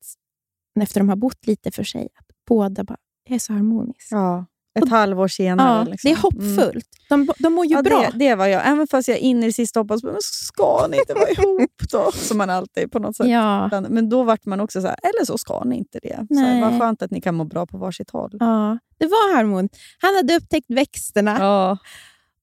[0.82, 2.98] efter de har bott lite för sig, att båda bara
[3.30, 4.16] är så harmoniska.
[4.16, 4.46] Ja,
[4.80, 5.78] ett halvår senare.
[5.78, 6.10] Ja, liksom.
[6.12, 6.86] Det är hoppfullt.
[7.10, 8.02] De, de mår ju Ja, bra.
[8.14, 8.68] det, det var jag.
[8.68, 12.12] Även fast jag in i det sista hoppas men ska ni inte vara ihop då?
[12.14, 13.28] Som man alltid på något sätt.
[13.30, 13.82] Ja.
[13.90, 16.26] Men då vart man också så här, eller så ska ni inte det.
[16.30, 16.62] Så här, Nej.
[16.62, 18.32] vad skönt att ni kan må bra på varsitt håll.
[18.40, 19.70] Ja, det var harmon.
[20.02, 21.78] Han hade upptäckt växterna Ja.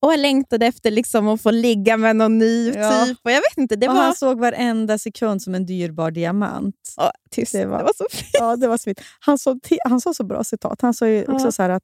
[0.01, 3.05] Och jag längtade efter liksom att få ligga med någon ny Ja.
[3.05, 3.19] typ.
[3.25, 4.03] Och jag vet inte, det och var...
[4.03, 6.75] Han såg varenda sekund som en dyrbar diamant.
[6.97, 7.53] Ja, tyst.
[7.53, 8.31] Det Det var- var, så fint.
[8.33, 8.95] Ja, det var så.
[9.21, 9.57] Han, sa
[9.89, 10.83] han sa så bra citat.
[10.83, 11.33] Han sa ju Ja.
[11.35, 11.83] också så att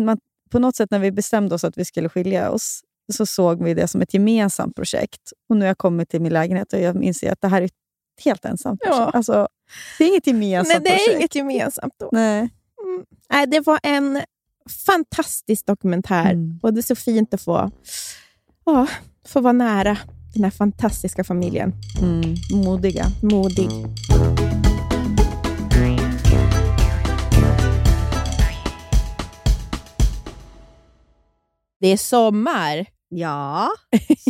[0.00, 0.18] man,
[0.50, 2.80] på något sätt när vi bestämde oss att vi skulle skilja oss
[3.12, 5.32] så såg vi det som ett gemensamt projekt.
[5.48, 7.66] Och nu har jag kommit till min lägenhet och jag inser att det här är
[7.66, 7.72] ett
[8.24, 8.90] helt ensamt Ja.
[8.96, 9.14] projekt.
[9.14, 9.48] Alltså,
[9.98, 11.18] det är inget gemensamt Nej, det är projekt.
[11.18, 12.08] inget gemensamt då.
[12.12, 12.48] Nej.
[13.32, 14.22] Nej, det var en
[14.70, 16.58] fantastisk dokumentär Mm.
[16.62, 17.70] och det är så fint att få,
[18.66, 18.86] ja,
[19.26, 19.98] få vara nära
[20.34, 21.72] den här fantastiska familjen.
[22.02, 22.34] Mm.
[22.64, 23.06] Modiga.
[23.22, 23.68] Modig.
[31.80, 32.86] Det är sommar.
[33.12, 33.68] Ja,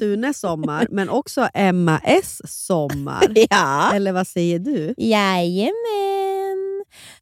[0.01, 3.27] Sunes sommar, men också Emma S sommar.
[3.51, 3.93] Ja.
[3.95, 4.95] Eller vad säger du?
[4.99, 5.75] Jajamän.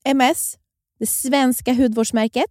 [0.04, 0.56] MS,
[0.98, 2.50] det svenska hudvårdsmärket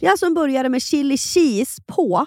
[0.00, 2.26] Det är alltså en burgare med chili cheese på.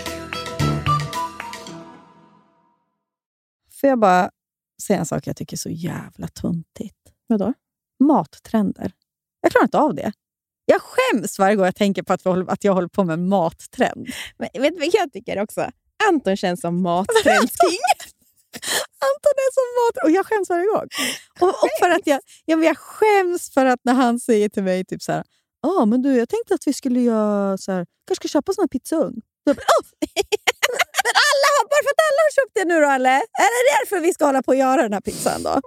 [3.81, 4.29] Får jag bara
[4.83, 6.97] säga en sak jag tycker är så jävla tuntigt?
[7.27, 7.53] Vadå?
[8.03, 8.91] Mattrender.
[9.41, 10.11] Jag klarar inte av det.
[10.65, 13.29] Jag skäms varje gång jag tänker på att, håller, att jag håller på med en
[13.29, 14.07] mattrend.
[14.37, 15.69] Men, vet du vad jag tycker också?
[16.09, 17.79] Anton känns som mattrendsking.
[19.07, 20.87] Anton är som mat och jag skäms varje gång.
[21.39, 24.63] Och, och för att jag, ja, men jag skäms för att när han säger till
[24.63, 25.23] mig typ så här,
[25.67, 28.61] ah, men du, jag tänkte att vi skulle göra så här, kanske ska köpa sån
[28.61, 29.21] här pizzaugn.
[29.43, 29.87] Jag "Åh!"
[31.05, 31.65] men alla har,
[32.65, 33.09] det nu då eller?
[33.09, 35.61] Är det därför vi ska hålla på och göra den här pizzan då?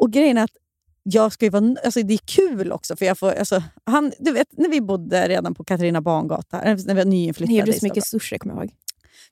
[0.00, 0.56] Och grejen är att
[1.02, 2.96] jag ska vara, alltså det är kul också.
[2.96, 6.74] För jag får, alltså, han, du vet, när vi bodde redan på Katarina Bangata, när
[6.74, 8.74] vi var Ni nyinflyttade gjorde i så mycket sushi, kommer jag ihåg.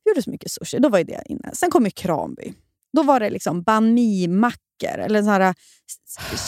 [0.04, 0.78] Vi gjorde så mycket sushi.
[0.78, 1.50] Då var ju det inne.
[1.54, 2.52] Sen kom ju Kranby.
[2.92, 5.54] Då var det liksom banh mi-mackor eller så här äh,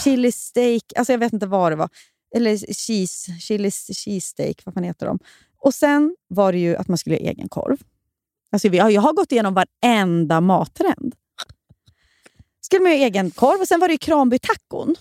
[0.04, 0.82] chili steak.
[0.96, 1.88] Alltså jag vet inte vad det var.
[2.36, 5.18] Eller cheese, chili cheese steak, vad fan heter de?
[5.58, 7.78] Och sen var det ju att man skulle göra egen korv.
[8.52, 11.14] Alltså jag har gått igenom varenda mattrend.
[12.60, 14.96] Skulle man göra egen korv och sen var det ju Kranby-tacon.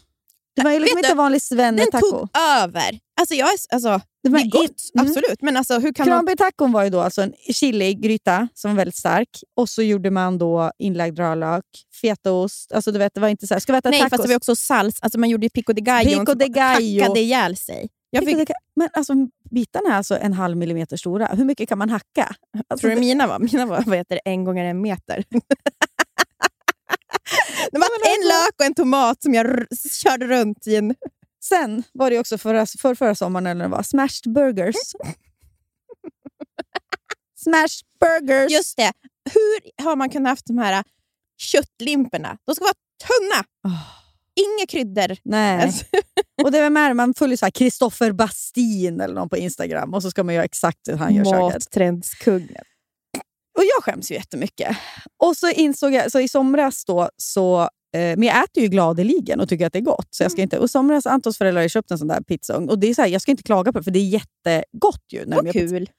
[0.55, 2.09] Det var ju liksom inte du, vanlig Den svenne-taco.
[2.09, 2.29] tog
[2.61, 2.99] över.
[3.19, 5.07] Alltså, jag alltså, Det det, var är gott, mm.
[5.07, 5.41] absolut.
[5.41, 6.27] Men alltså, hur kan man...
[6.27, 9.29] Kranby-tacon var ju då alltså en chiligryta som var väldigt stark.
[9.55, 11.65] Och så gjorde man då inlagd rödlök,
[12.01, 12.71] fetaost.
[12.71, 14.09] Alltså du vet, det var inte så här, ska vi äta Nej, tacos?
[14.09, 14.99] fast det var också sals.
[15.01, 16.19] Alltså, man gjorde pico de gallo.
[16.19, 17.01] Pico de gallo.
[17.01, 17.89] hackade ihjäl sig.
[18.09, 19.13] Jag fick, Men alltså,
[19.49, 21.25] bitarna är alltså en halv millimeter stora.
[21.27, 22.35] Hur mycket kan man hacka?
[22.67, 23.39] Alltså, tror du det- mina var?
[23.51, 25.23] Mina var vad heter det, en gånger en meter.
[27.71, 27.87] det var
[28.17, 30.95] en lök och en tomat som jag körde runt i en...
[31.43, 34.75] Sen var det också förra, för, förra sommaren eller det var, smashed burgers.
[37.35, 38.51] smashed burgers!
[38.51, 38.91] Just det.
[39.33, 40.83] Hur har man kunnat haft de här
[41.37, 42.37] köttlimporna?
[42.45, 42.73] De ska vara
[43.07, 43.43] tunna.
[44.35, 45.17] Inga kryddor.
[45.23, 45.63] Nej.
[45.63, 45.85] Alltså,
[46.43, 50.01] Och det är med, man följer så här Kristoffer Bastin eller någon på Instagram och
[50.01, 51.53] så ska man göra exakt hur han gör köket.
[51.53, 52.63] Mattrenskungen.
[53.57, 54.77] Och jag skäms ju jättemycket.
[55.17, 59.39] Och så insåg jag, så i somras då, så, eh, men jag äter ju gladeligen
[59.39, 60.07] och tycker att det är gott.
[60.09, 62.69] Så jag ska inte, och i somras Antons föräldrar har köpt en sån där pizzaugn.
[62.69, 65.03] Och det är så här, jag ska inte klaga på det, för det är jättegott
[65.13, 65.25] ju.
[65.25, 65.59] När pizza.
[65.59, 65.89] kul.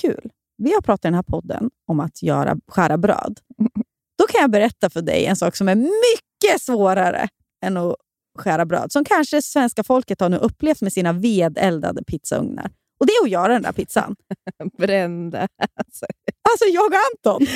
[0.00, 0.30] Kul.
[0.62, 3.40] Vi har pratat i den här podden om att göra, skära bröd.
[4.18, 7.28] Då kan jag berätta för dig en sak som är mycket svårare
[7.64, 7.96] än att
[8.38, 8.92] skära bröd.
[8.92, 12.70] Som kanske svenska folket har nu upplevt med sina vedeldade pizzaugnar.
[13.00, 14.16] Och det är att göra den där pizzan.
[14.78, 15.38] Brända.
[15.76, 16.06] Alltså.
[16.50, 17.46] Alltså jag och Anton,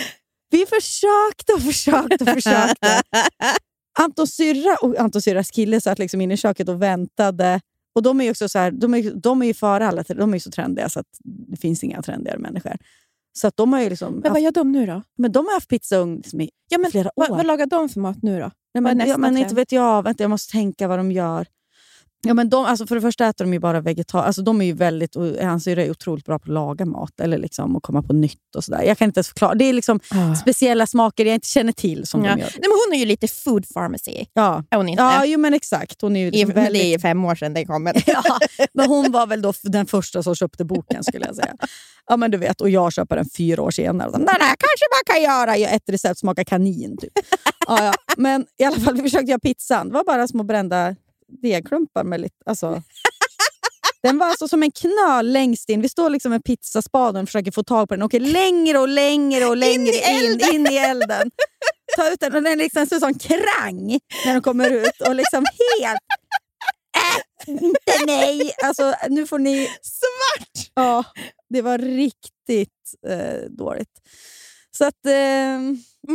[0.51, 3.03] vi försökte och försökte och försökte.
[3.99, 7.61] Antons syrra och Antons syrras kille satt liksom inne i köket och väntade.
[7.95, 10.35] Och De är ju också så här, de är, de är ju före alla, de
[10.35, 12.77] är så trendiga så att det finns inga trendigare människor.
[13.33, 15.03] Så de har ju liksom Men vad haft, gör de nu då?
[15.18, 17.12] men de har haft pizzaugn liksom i Ja, men, flera år.
[17.16, 18.51] vad, vad lagar de för mat nu då?
[18.75, 20.03] Nej, men, ja, men inte vet jag.
[20.03, 21.47] Vänta, jag måste tänka vad de gör.
[22.29, 24.27] Ja, men de, alltså för det första äter de ju bara vegetarisk.
[24.27, 27.20] Alltså de är ju väldigt, och hans syrra är otroligt bra på att laga mat
[27.20, 28.39] eller liksom att komma på nytt.
[28.57, 28.83] och så där.
[28.83, 29.55] Jag kan inte ens förklara.
[29.55, 30.01] Det är liksom
[30.43, 32.31] speciella smaker jag inte känner till som Ja.
[32.35, 32.47] de gör.
[32.47, 34.25] Nej, men hon är ju lite food pharmacy.
[34.33, 35.03] Ja, Är hon inte?
[35.03, 36.03] ja jo, men exakt.
[36.03, 36.83] Hon är ju I, liksom men väldigt...
[36.83, 37.83] det är fem år sedan den kom.
[37.83, 37.95] Men.
[38.07, 38.22] ja,
[38.75, 41.55] men hon var väl då den första som köpte boken skulle jag säga.
[42.09, 44.11] Ja, men du vet, och jag köper den fyra år senare.
[44.11, 45.57] Den här kanske man kan göra.
[45.57, 46.97] Jag ett recept smakar kanin.
[46.97, 47.12] Typ.
[47.66, 47.95] Ja, ja.
[48.16, 49.89] Men i alla fall, vi försökte göra pizzan.
[49.89, 50.97] Det var bara små brända
[51.43, 52.37] degklumpar med lite...
[52.47, 52.82] Alltså,
[54.03, 55.80] den var alltså som en knöl längst in.
[55.80, 58.03] Vi står liksom med pizzaspaden och försöker få tag på den.
[58.03, 61.30] Åker längre och längre och längre in, in, i elden.
[61.97, 65.01] Ta ut den och den liksom ser ut som krang när den kommer ut.
[65.09, 65.45] Och liksom
[65.80, 65.99] helt...
[66.97, 68.53] Äh, inte nej!
[68.62, 69.66] Alltså, nu får ni...
[69.82, 70.70] Svart!
[70.74, 71.05] Ja,
[71.49, 74.01] det var riktigt eh, dåligt.
[74.70, 75.12] Så att, eh,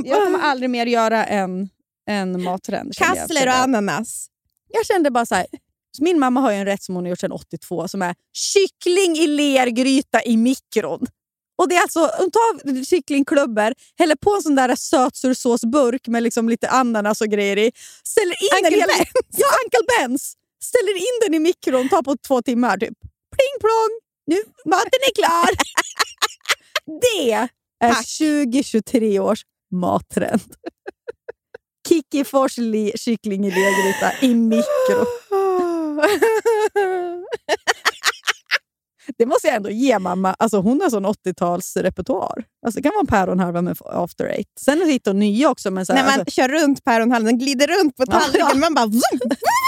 [0.05, 1.70] jag kommer aldrig mer göra en,
[2.09, 2.95] en mattrend.
[2.97, 4.28] Kassler och ananas.
[4.70, 5.45] Jag kände bara så här.
[5.99, 9.28] Min mamma har en rätt som hon har gjort sedan 82 som är kyckling i
[9.28, 11.07] lergryta i mikron.
[11.57, 16.49] Och det är alltså, hon tar kycklingklubbor, häller på en sån där sötsursåsburk med liksom
[16.49, 17.72] lite ananas och grejer i.
[18.03, 19.07] Ställer in Uncle den Ben's.
[19.38, 20.34] Ja, Uncle Ben's.
[20.63, 22.99] Ställer in den i mikron, tar på två timmar typ.
[23.36, 23.99] Pling plong!
[24.28, 25.49] Nu, maten är klar!
[27.01, 27.49] det är
[27.80, 28.17] Tack.
[28.17, 30.55] 2023 års mattrend.
[31.89, 35.05] Kikki Fors le- kyckling i lergryta i mikro.
[39.17, 40.33] Det måste jag ändå ge mamma.
[40.39, 42.43] Alltså hon har sån 80-talsrepertoar.
[42.65, 44.47] Alltså det kan vara en päronhalva med After Eight.
[44.59, 45.71] Sen hittar hon nya också.
[45.71, 48.47] Men så här, När man alltså, kör runt päronhalvan, den glider runt på tallriken.
[48.53, 48.55] Ja.
[48.55, 49.01] Man bara vroom,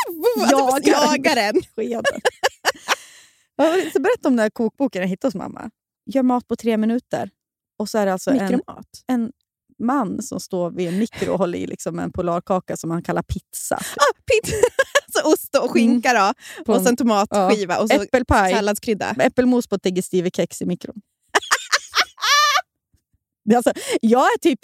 [0.07, 1.55] vroom, vroom, Jagar den.
[3.85, 5.69] inte berätta om den här kokboken jag hittade hos mamma.
[6.05, 7.29] Gör mat på tre minuter.
[7.79, 8.85] Och så är det alltså en, Mikromat.
[9.07, 9.31] en
[9.79, 13.23] man som står vid en mikro och håller i liksom en polarkaka som han kallar
[13.23, 13.75] pizza.
[13.75, 14.55] Ah, pizza.
[15.21, 16.33] så ost och skinka då.
[16.65, 18.53] På Och en- sen tomatskiva och så Äppelpaj.
[18.53, 19.15] salladskrydda.
[19.19, 20.95] Äppelmos på digestivekex i mikron.
[23.55, 24.59] Alltså, jag är typ...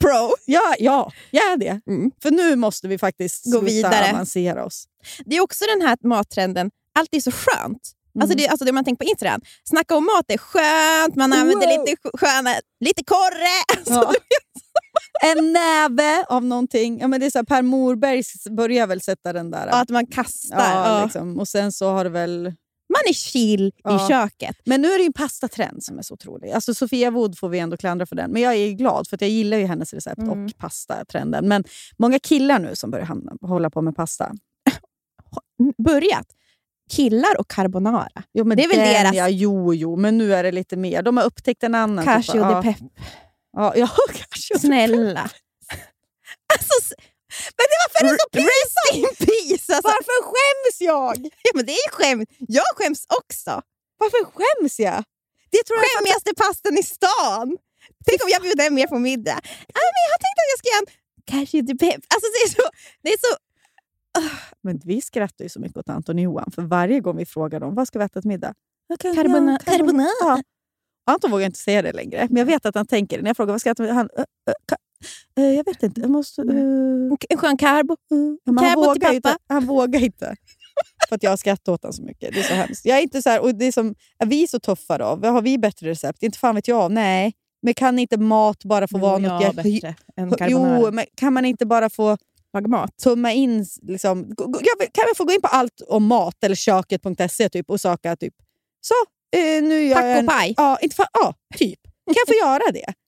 [0.00, 0.34] Pro.
[0.46, 1.80] Ja, ja, jag är det.
[1.86, 2.10] Mm.
[2.22, 4.10] För nu måste vi faktiskt Gå vidare.
[4.10, 4.84] avancera oss.
[5.24, 7.92] Det är också den här mattrenden, allt är så skönt.
[8.14, 8.22] Mm.
[8.22, 9.40] Alltså det, alltså det man tänker på Instagram.
[9.64, 11.84] Snacka om mat är skönt, man använder Wow.
[11.86, 12.50] lite sköna,
[12.84, 13.56] lite korre.
[13.78, 14.14] Alltså, Ja.
[15.22, 16.98] En näve av någonting.
[17.00, 19.66] Ja, men det är så här, per Morberg börjar väl sätta den där.
[19.66, 20.58] Och att man kastar.
[20.58, 21.04] ja, Ja.
[21.04, 21.38] liksom.
[21.38, 22.42] Och sen så har det väl...
[22.92, 24.04] Man är chill Ja.
[24.06, 24.56] i köket.
[24.64, 26.50] Men nu är det ju en pastatrend som är så otrolig.
[26.50, 28.30] Alltså Sofia Wood får vi ändå klandra för den.
[28.30, 30.44] Men jag är glad för att jag gillar ju hennes recept Mm.
[30.46, 31.48] och pastatrenden.
[31.48, 31.64] Men
[31.98, 34.32] många killar nu som börjar hamna, hålla på med pasta.
[35.84, 36.26] börjat.
[36.90, 38.22] Killar och carbonara.
[38.32, 40.76] Jo, men Det är väl den, deras- Ja, jo, jo, men nu är det lite
[40.76, 41.02] mer.
[41.02, 42.04] De har upptäckt en annan.
[42.04, 42.82] typ Cashew av- de pep.
[43.56, 45.20] Ja, ja, cashew Snälla.
[46.54, 46.94] alltså,
[47.56, 49.74] Men det, varför är det så peace!
[49.74, 49.88] Alltså.
[49.88, 51.16] Varför skäms jag?
[51.46, 52.28] Ja, men det är skämt.
[52.38, 53.62] Jag skäms också.
[53.98, 55.04] Varför skäms jag?
[55.52, 57.48] Det tror jag är för att- Skämmigaste pastan i stan.
[58.06, 59.38] Tänk om jag bjuder hem er på middag.
[59.78, 60.90] Ah, men jag har tänkt att jag ska göra en
[61.32, 62.00] cashew de pep.
[62.14, 62.64] Alltså, det är så...
[63.02, 63.32] Det är så
[64.62, 67.60] Men vi skrattar ju så mycket åt Anton och Johan, för varje gång vi frågar
[67.60, 68.54] dem vad ska vi äta till middag?
[68.98, 70.08] Kan- Carbona- ja, carbonara.
[70.20, 70.42] Ja.
[71.10, 73.22] Anton vågar inte säga det längre, men jag vet att han tänker det.
[73.22, 74.08] När jag frågar vad ska jag äta till middag, han...
[74.16, 76.42] "Ö, ö, ka- eh, jag vet inte, jag måste...
[76.42, 77.92] eh, en skön carbo.
[77.92, 77.96] eh."
[78.46, 79.38] Han, till vågar inte, pappa.
[79.48, 80.36] han vågar inte.
[81.08, 82.34] För att jag skrattar åt honom så mycket.
[82.34, 82.86] Det är så hemskt.
[82.86, 85.04] Jag är inte så här, och det är som, är vi så tuffa då?
[85.04, 86.22] Har vi bättre recept?
[86.22, 86.92] Inte fan vet jag.
[86.92, 87.32] Nej.
[87.62, 89.30] Men kan inte mat bara få vara något...
[89.30, 90.80] ja, jag- bättre än carbonara.
[90.80, 92.16] Jo, men kan man inte bara få
[92.68, 92.96] Mat.
[93.02, 93.66] tumma in...
[93.82, 94.34] Liksom,
[94.92, 98.34] kan vi få gå in på allt om mat eller köket.se typ, och söka typ
[98.80, 98.94] så,
[99.38, 100.54] eh, nu gör jag en, Tacopaj.
[100.56, 101.80] Ja, inte fan, ja, typ.
[101.82, 102.94] Kan jag få göra det?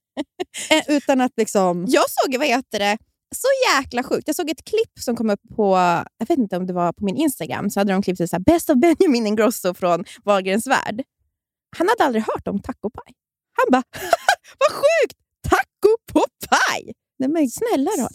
[0.70, 1.84] Eh, Utan att liksom...
[1.88, 2.98] Jag såg, vad heter det,
[3.34, 4.26] så jäkla sjukt.
[4.28, 5.76] Jag såg ett klipp som kom upp på,
[6.18, 8.38] jag vet inte om det var på min Instagram, så hade de klippt så här,
[8.40, 11.02] Best of Benjamin Ingrosso från Wahlgrens värld.
[11.76, 13.12] Han hade aldrig hört om tacopaj.
[13.52, 13.82] Han bara,
[14.58, 15.18] vad sjukt!
[15.48, 16.92] Taco på paj!
[17.18, 18.08] Nej, men, Snälla då,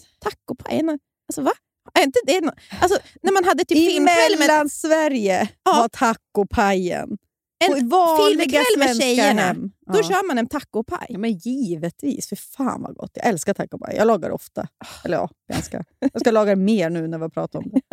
[0.68, 0.98] är nå-
[1.28, 1.52] Alltså va?
[1.94, 5.72] Är inte det nå- alltså, när man hade typ I filmkväll med, Mellansverige Ja.
[5.80, 7.18] var tacopajen.
[7.64, 9.70] en filmkväll med tjejerna, hem.
[9.92, 10.02] då Ja.
[10.02, 11.06] kör man en tacopaj.
[11.08, 12.28] Ja, men givetvis.
[12.28, 13.10] För fan vad gott.
[13.14, 13.94] Jag älskar tacopaj.
[13.96, 14.68] Jag lagar ofta.
[15.04, 15.84] Eller ja, ganska.
[16.12, 17.80] Jag ska laga mer nu när vi pratar om det.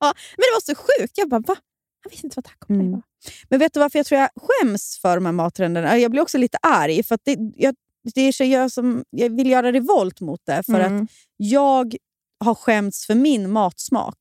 [0.00, 1.18] Men det var så sjukt.
[1.18, 1.56] Jag bara, va?
[2.04, 2.92] Jag visste inte vad tacopaj Mm.
[2.92, 3.02] var.
[3.48, 5.98] Men vet du varför jag tror jag skäms för de här mattrenderna?
[5.98, 7.02] Jag blir också lite arg.
[7.02, 7.74] För det, jag,
[8.14, 10.62] det är så jag, som, jag vill göra revolt mot det.
[10.66, 11.02] För Mm.
[11.02, 11.96] att jag
[12.42, 14.16] har skämts för min matsmak.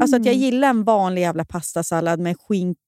[0.00, 0.44] Alltså att jag Mm.
[0.44, 2.78] gillar en vanlig jävla pastasallad med skink,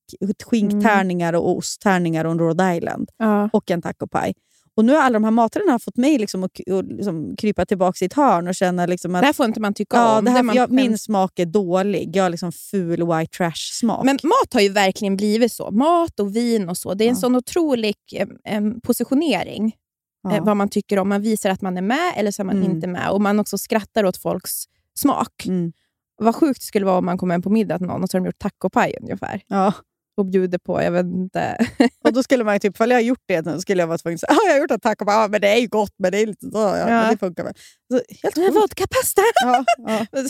[0.45, 3.09] skinktärningar och osttärningar och en Rhode Island.
[3.19, 3.51] Ja.
[3.53, 4.35] och en tacopaj.
[4.77, 6.51] Och nu har alla de här maträtterna fått mig liksom att
[6.89, 9.75] liksom krypa tillbaka i ett hörn och känna liksom att Det här får inte man
[9.75, 10.25] tycka ja, om.
[10.25, 12.17] det Det här, man jag, min smak är dålig.
[12.17, 14.05] Jag har liksom ful white trash-smak.
[14.05, 15.71] Men mat har ju verkligen blivit så.
[15.71, 16.95] Mat och vin och så.
[16.95, 17.21] Det är en Ja.
[17.21, 17.95] sån otrolig
[18.47, 19.73] eh, positionering.
[20.23, 20.37] Ja.
[20.37, 21.09] Eh, vad man tycker om.
[21.09, 22.71] Man visar att man är med eller så är man Mm.
[22.71, 23.11] inte med.
[23.11, 24.65] Och man också skrattar åt folks
[24.99, 25.47] smak.
[25.47, 25.73] Mm.
[26.23, 28.17] Vad sjukt det skulle vara om man kommer hem på middag till någon och så
[28.17, 29.43] har de gjort tacopaj ungefär.
[29.47, 29.73] Ja.
[30.17, 31.67] Och bjuder på, jag vet inte.
[32.05, 34.15] Och då skulle man typ, ifall jag har gjort det, så skulle jag vara tvungen
[34.15, 35.15] att säga ah, jag har gjort en tacopaj.
[35.15, 36.59] Ja, men det är ju gott, men det är lite så.
[36.59, 36.87] Ja, Ja.
[36.87, 37.55] Men det funkar väl.
[37.93, 38.55] Så, helt sjukt.
[38.57, 39.23] Vodkapasta!
[39.45, 40.07] Ja, ja.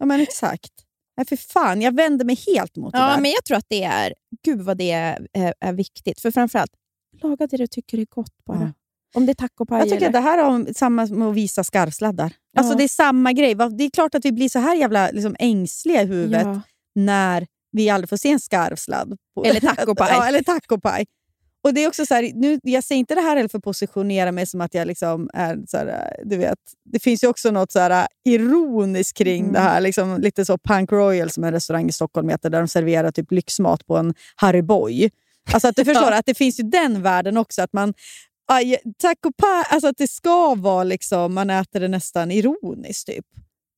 [0.00, 0.70] ja, men exakt.
[1.16, 3.20] Nej, för fan, jag vänder mig helt mot det Ja, där.
[3.20, 4.14] men jag tror att det är...
[4.44, 6.20] Gud vad det är, är, är viktigt.
[6.20, 6.70] För framförallt,
[7.22, 8.60] laga det du tycker är gott bara.
[8.60, 8.72] Ja.
[9.14, 10.06] Om det är tacopaj Jag tycker eller...
[10.06, 12.32] att det här har samma med att visa skarvsladdar.
[12.56, 12.78] Alltså, Ja.
[12.78, 13.54] Det är samma grej.
[13.54, 16.60] Det är klart att vi blir så här jävla liksom, ängsliga i huvudet Ja.
[16.94, 19.16] när vi aldrig får se en skarvsladd.
[19.34, 20.08] På, Eller tacopaj.
[20.12, 21.04] ja, eller tacopaj.
[21.64, 23.64] Och det är också så här, nu, jag säger inte det här heller för att
[23.64, 25.58] positionera mig som att jag liksom är...
[25.66, 29.52] Så här, du vet, det finns ju också något så här, ironiskt kring Mm.
[29.52, 29.80] det här.
[29.80, 33.10] Liksom, lite så Punk Royal som är en restaurang i Stockholm heter, där de serverar
[33.10, 35.10] typ lyxmat på en Harry Boy.
[35.52, 37.62] Alltså att du förstår att det finns ju den världen också.
[37.62, 37.94] Att man
[38.52, 43.06] aj, taco pie, alltså att det ska vara liksom, man äter det nästan ironiskt.
[43.06, 43.24] Typ.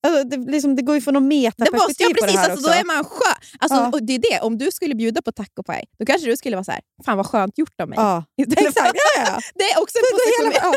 [0.07, 2.69] Alltså, det, liksom, det går ju från något metaperspektiv ja, på precis, det här alltså,
[2.69, 2.71] också.
[2.71, 3.35] då är man skön.
[3.59, 3.91] Alltså, Ja.
[3.93, 6.65] och det är det, om du skulle bjuda på tacopaj, då kanske du skulle vara
[6.65, 7.97] så här, fan vad skönt gjort av mig.
[7.99, 8.25] ja.
[8.43, 8.77] Exakt,
[9.17, 9.41] ja, ja.
[9.55, 10.75] Det är också en position.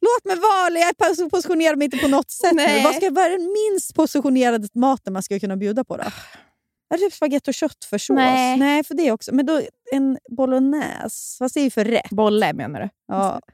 [0.00, 2.52] Låt mig vara, jag pos- positionerar mig inte på något sätt.
[2.52, 2.82] Nu.
[2.84, 6.04] Vad ska vara den minst positionerade maten man ska kunna bjuda på då?
[6.94, 8.14] Är det typ spagetti och köttfärssås?
[8.14, 8.56] Nej.
[8.58, 9.34] Nej, för det också.
[9.34, 9.60] Men då
[9.92, 11.36] en bolognese.
[11.40, 12.10] Vad säger för rätt?
[12.10, 12.88] Bolle menar du?
[13.08, 13.40] Ja.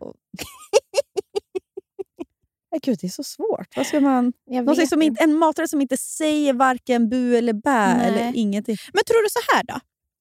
[2.73, 3.77] Nej, Gud, det är så svårt.
[3.77, 4.33] Vad ska man...
[4.51, 5.25] Någonting som inte.
[5.25, 8.09] en maträtt som inte säger varken bu eller bä Nej.
[8.09, 8.77] eller ingenting.
[8.93, 9.75] Men tror du så här då?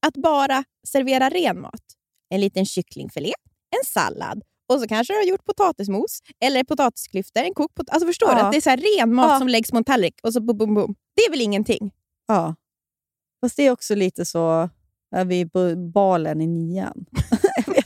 [0.08, 1.82] Att bara servera ren mat?
[2.30, 3.34] En liten kycklingfilé,
[3.80, 4.42] en sallad
[4.74, 7.42] och så kanske du har gjort potatismos eller potatisklyftor.
[7.42, 8.34] En kokt pot- alltså förstår du?
[8.34, 8.46] Ja.
[8.46, 9.40] Att det är så här ren mat Ja.
[9.40, 10.96] som läggs på en tallrik och så bum, bum, bum.
[11.16, 11.92] Det är väl ingenting?
[12.28, 12.56] Ja.
[13.42, 14.70] Fast det är också lite så...
[15.16, 17.06] Är vi på balen i nian?
[17.66, 17.86] jag vet.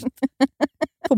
[1.10, 1.16] På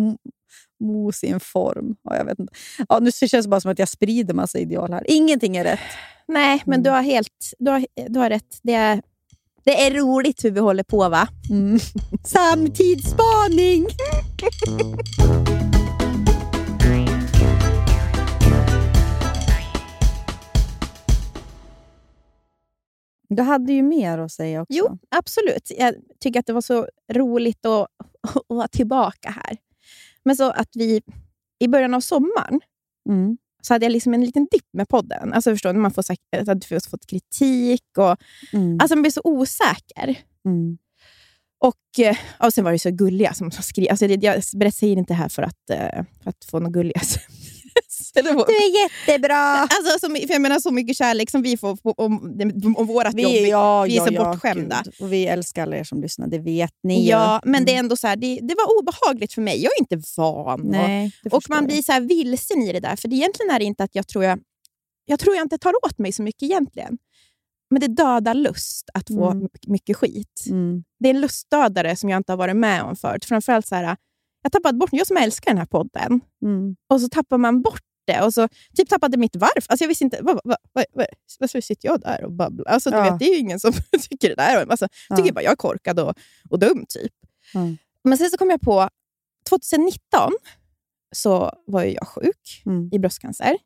[0.84, 1.96] mo- en form.
[2.04, 2.54] Ja, jag vet inte.
[2.90, 5.04] Ja, nu känns det bara som att jag sprider massa ideal här.
[5.08, 5.80] Ingenting är rätt.
[6.28, 6.84] Nej, men Mm.
[6.84, 8.60] du har helt du har, du har rätt.
[8.64, 9.02] Det är,
[9.64, 11.28] det är roligt hur vi håller på va?
[11.50, 11.80] Mm.
[12.26, 13.88] Samtidsspaning!
[23.30, 24.74] Du hade ju mer att säga också.
[24.78, 25.72] Jo, absolut.
[25.78, 27.88] Jag tycker att det var så roligt att,
[28.22, 29.58] att vara tillbaka här.
[30.26, 31.02] Men så att vi
[31.60, 32.62] i början av sommaren
[33.10, 33.38] Mm.
[33.62, 35.34] så hade jag liksom en liten dipp med podden.
[35.34, 38.18] Alltså förstår du, man får, sagt- att du har fått kritik och
[38.54, 38.78] Mm.
[38.82, 40.18] alltså man blir så osäker.
[40.46, 40.78] Mm.
[41.60, 43.88] Och, eh, och sen var det så gulliga som skrev.
[43.90, 44.24] Alltså det,
[44.54, 47.00] jag säger inte det här för att, eh, för att få något gulliga
[48.16, 49.36] Eller Du är jättebra!
[49.38, 52.18] Alltså, som, för jag menar så mycket kärlek som vi får om,
[52.88, 53.16] vårt jobb.
[53.16, 54.82] Vi, ja, vi är ja, så ja, bortskämda.
[54.86, 54.94] gud.
[55.00, 57.52] Och vi älskar alla er som lyssnar, det vet ni Ja, ju.
[57.52, 59.64] men det är ändå så här, det, det var obehagligt för mig.
[59.64, 60.62] Jag är inte van.
[60.64, 61.68] Nej, och man jag.
[61.68, 62.96] blir så här vilsen i det där.
[62.96, 64.40] För det egentligen är det inte att jag tror jag,
[65.06, 66.98] jag tror jag inte tar åt mig så mycket egentligen.
[67.70, 69.40] Men det dödar lust att få Mm.
[69.44, 70.44] my- mycket skit.
[70.50, 70.84] Mm.
[71.00, 73.26] Det är en lustdödare som jag inte har varit med om förut.
[73.26, 73.98] Framförallt så här,
[74.46, 76.76] jag tappade bort, jag som älskar den här podden, Mm.
[76.90, 78.22] och så tappar man bort det.
[78.22, 79.64] Och så typ tappade mitt varv.
[79.70, 81.06] Alltså jag visste inte, vad, vad, vad, vad,
[81.40, 82.66] varför sitter jag där och babblar?
[82.66, 83.04] Alltså, du Ja.
[83.04, 83.74] vet, det är ju ingen som
[84.10, 84.66] tycker det där.
[84.72, 85.16] Alltså, Ja.
[85.16, 86.14] tycker bara jag är korkad och,
[86.50, 86.86] och dum.
[86.90, 87.12] typ.
[87.56, 87.78] Mm.
[88.04, 88.90] Men sen så kom jag på,
[89.50, 90.32] 2019
[91.16, 92.90] så var ju jag sjuk Mm.
[92.92, 93.58] i bröstcancer.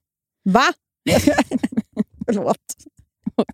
[0.44, 0.74] Va?
[2.26, 2.58] Förlåt.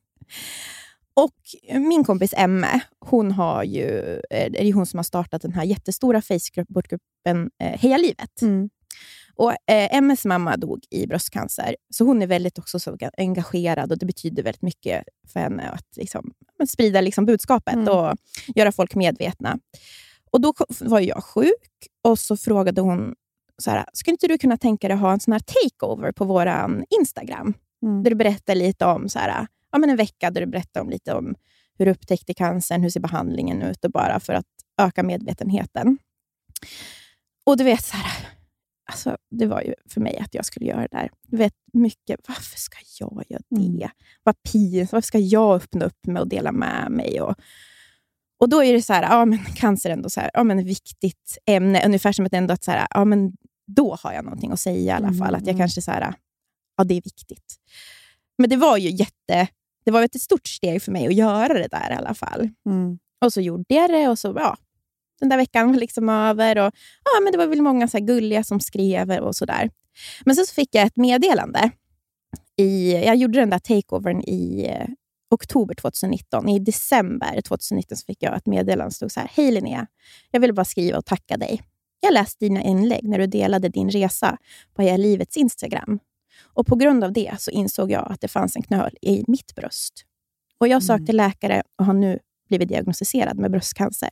[1.15, 1.35] Och
[1.79, 5.63] min kompis Emme, hon har ju, eh, det är hon som har startat den här
[5.63, 8.41] jättestora Facebookgruppen eh, Heja livet.
[8.41, 8.69] Mm.
[9.35, 13.97] Och eh, Emmes mamma dog i bröstcancer, så hon är väldigt också så engagerad och
[13.97, 15.03] det betyder väldigt mycket
[15.33, 16.31] för henne att liksom,
[16.67, 17.87] sprida liksom budskapet Mm.
[17.87, 18.17] och
[18.55, 19.59] göra folk medvetna.
[20.31, 23.15] Och Då var jag sjuk och så frågade hon
[23.57, 26.25] så här, skulle inte du kunna tänka dig att ha en sån här takeover på
[26.25, 26.47] vår
[26.99, 27.53] Instagram?
[27.83, 28.03] Mm.
[28.03, 30.89] Där du berättar lite om så här, ja, men en vecka där du berättar om
[30.89, 31.35] lite om
[31.77, 34.45] hur du upptäckte cancern, hur ser behandlingen ut och bara för att
[34.81, 35.97] öka medvetenheten.
[37.45, 38.27] Och du vet, så här,
[38.91, 41.09] alltså, det var ju för mig att jag skulle göra det där.
[41.27, 43.65] Du vet mycket, varför ska jag göra det?
[43.65, 43.89] Mm.
[44.23, 47.21] Vad pinsamt, varför ska jag öppna upp mig och dela med mig?
[47.21, 47.35] Och,
[48.39, 50.65] och då är det så här, ja men cancer är ändå så här, ja, men
[50.65, 53.31] viktigt ämne, ungefär som att ändå att så här, ja men
[53.67, 55.35] då har jag någonting att säga i alla Mm, fall.
[55.35, 55.59] Att jag mm.
[55.59, 56.13] kanske så här,
[56.77, 57.55] ja det är viktigt.
[58.37, 59.47] Men det var ju jätte,
[59.85, 62.49] det var ett stort steg för mig att göra det där i alla fall.
[62.65, 62.99] Mm.
[63.25, 64.57] Och så gjorde jag det och så, ja,
[65.19, 66.57] den där veckan var liksom över.
[66.57, 66.73] Och,
[67.03, 69.69] ja, men det var väl många så gulliga som skrev och sådär.
[70.25, 71.71] Men sen så fick jag ett meddelande.
[72.57, 74.87] I, jag gjorde den där takeovern i eh,
[75.31, 76.49] oktober 2019.
[76.49, 79.31] I december 2019 så fick jag ett meddelande som stod så här.
[79.33, 79.87] Hej Linnea,
[80.31, 81.61] jag ville bara skriva och tacka dig.
[81.99, 84.37] Jag läste dina inlägg när du delade din resa
[84.73, 85.99] på Heja Livets Instagram.
[86.43, 89.55] Och På grund av det så insåg jag att det fanns en knöl i mitt
[89.55, 90.05] bröst.
[90.57, 92.19] Och Jag sökte läkare och har nu
[92.49, 94.09] blivit diagnostiserad med bröstcancer.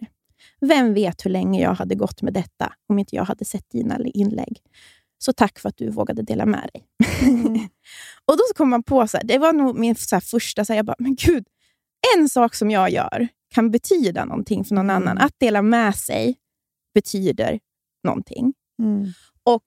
[0.62, 4.00] Vem vet hur länge jag hade gått med detta om inte jag hade sett dina
[4.14, 4.58] inlägg.
[5.18, 6.84] Så tack för att du vågade dela med dig.
[8.26, 10.74] och Då kom man på, så här, det var nog min så här, första, så
[10.74, 11.46] här, jag bara, men gud,
[12.18, 14.96] en sak som jag gör kan betyda någonting för någon Mm.
[15.04, 15.18] annan.
[15.18, 16.36] Att dela med sig
[16.94, 17.60] betyder
[18.04, 18.54] någonting.
[18.80, 19.06] Mm.
[19.44, 19.64] Och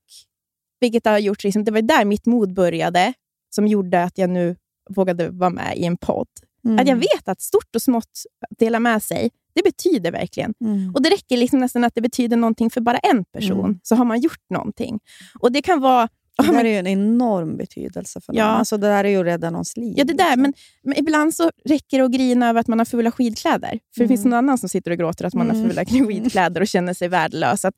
[0.81, 3.13] vilket har gjort, liksom, det var där mitt mod började,
[3.55, 4.57] som gjorde att jag nu
[4.91, 6.29] vågade vara med i en podd.
[6.65, 6.79] Mm.
[6.79, 8.11] Att jag vet att stort och smått,
[8.51, 10.55] att dela med sig, det betyder verkligen.
[10.61, 10.95] Mm.
[10.95, 13.81] Och Det räcker liksom nästan att det betyder någonting för bara en person, Mm.
[13.83, 15.01] så har man gjort någonting.
[15.41, 16.09] Och Det kan vara...
[16.47, 18.39] Det där är ju en enorm betydelse för någon.
[18.41, 18.45] Ja.
[18.47, 19.95] Alltså, det där är ju att rädda någons liv.
[19.97, 20.43] ja, det där, liksom.
[20.43, 20.53] men,
[20.83, 23.79] men ibland så räcker det att grina över att man har fula skidkläder.
[23.95, 24.31] För det finns Mm.
[24.31, 25.63] någon annan som sitter och gråter att man Mm.
[25.63, 27.65] har fula skidkläder och känner sig värdelös.
[27.65, 27.75] Att,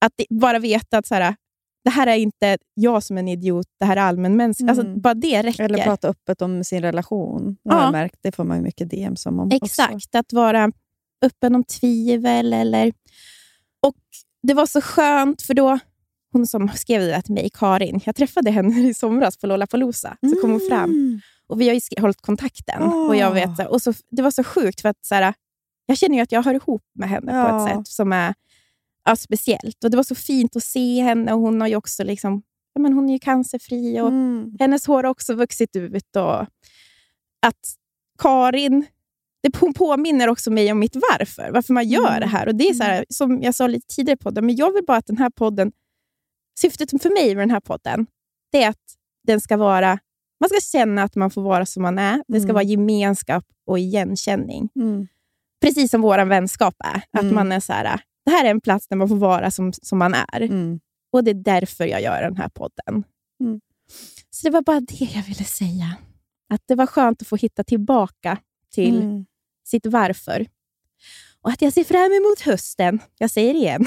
[0.00, 1.34] att det, bara veta att så här,
[1.86, 4.70] det här är inte jag som en idiot, det här är allmänmänskligt.
[4.70, 5.00] Alltså, Mm.
[5.00, 5.64] bara det räcker.
[5.64, 7.56] Eller prata öppet om sin relation.
[7.62, 7.82] Ja.
[7.82, 8.16] jag märkt.
[8.22, 9.46] Det får man mycket DM som om.
[9.46, 9.64] också.
[9.66, 10.72] Exakt, att vara
[11.24, 12.52] öppen om tvivel.
[12.52, 12.92] Eller...
[13.86, 13.94] Och
[14.42, 15.78] Det var så skönt, för då,
[16.32, 20.16] hon som skrev det till mig, Karin, jag träffade henne i somras på Lollapalooza.
[20.34, 21.20] Så kom hon fram Mm.
[21.46, 22.82] och vi har ju hållit kontakten.
[22.82, 25.34] Och jag vet, och så, det var så sjukt, för att så här,
[25.86, 27.68] jag känner ju att jag hör ihop med henne på Ja.
[27.70, 28.34] ett sätt som är
[29.06, 29.84] ja, speciellt.
[29.84, 31.32] Och Det var så fint att se henne.
[31.32, 32.42] och Hon har ju också liksom,
[32.74, 34.00] ja, men hon är ju cancerfri.
[34.00, 34.56] Och Mm.
[34.60, 36.16] hennes hår har också vuxit ut.
[36.16, 36.40] Och
[37.46, 37.74] att
[38.18, 38.86] Karin,
[39.42, 41.50] det påminner också mig om mitt varför.
[41.52, 42.20] Varför man gör Mm.
[42.20, 42.46] det här.
[42.48, 44.84] Och det är så här, Som jag sa lite tidigare på podden, men jag vill
[44.84, 45.72] bara att den här podden...
[46.60, 48.06] Syftet för mig med den här podden,
[48.52, 48.94] det är att
[49.26, 49.98] den ska vara...
[50.40, 52.22] Man ska känna att man får vara som man är.
[52.28, 52.54] Det ska Mm.
[52.54, 54.68] vara gemenskap och igenkänning.
[54.76, 55.06] Mm.
[55.62, 57.02] Precis som vår vänskap är.
[57.10, 57.34] Att Mm.
[57.34, 59.98] man är så här, det här är en plats där man får vara som, som
[59.98, 60.40] man är.
[60.40, 60.80] Mm.
[61.12, 63.04] Och det är därför jag gör den här podden.
[63.40, 63.60] Mm.
[64.30, 65.96] Så det var bara det jag ville säga.
[66.54, 68.38] Att det var skönt att få hitta tillbaka
[68.74, 69.26] till Mm.
[69.66, 70.46] sitt varför.
[71.42, 72.98] Och att jag ser fram emot hösten.
[73.18, 73.86] Jag säger det igen.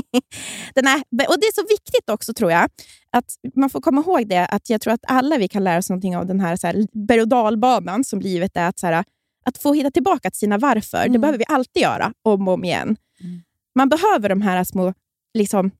[0.74, 0.98] den här,
[1.28, 2.70] och Det är så viktigt också, tror jag,
[3.10, 5.90] att man får komma ihåg det, att jag tror att alla vi kan lära oss
[5.90, 8.68] någonting av den här, så här berg och dalbanan som livet är.
[8.68, 9.04] Att, så här,
[9.44, 11.20] att få hitta tillbaka till sina varför, det Mm.
[11.20, 12.96] behöver vi alltid göra, om och om igen.
[13.76, 14.94] Man behöver de här små
[15.34, 15.70] liksom,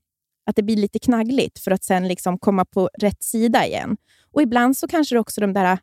[0.50, 3.96] att det blir lite knaggligt för att sen liksom komma på rätt sida igen.
[4.32, 5.78] Och ibland så kanske det också de där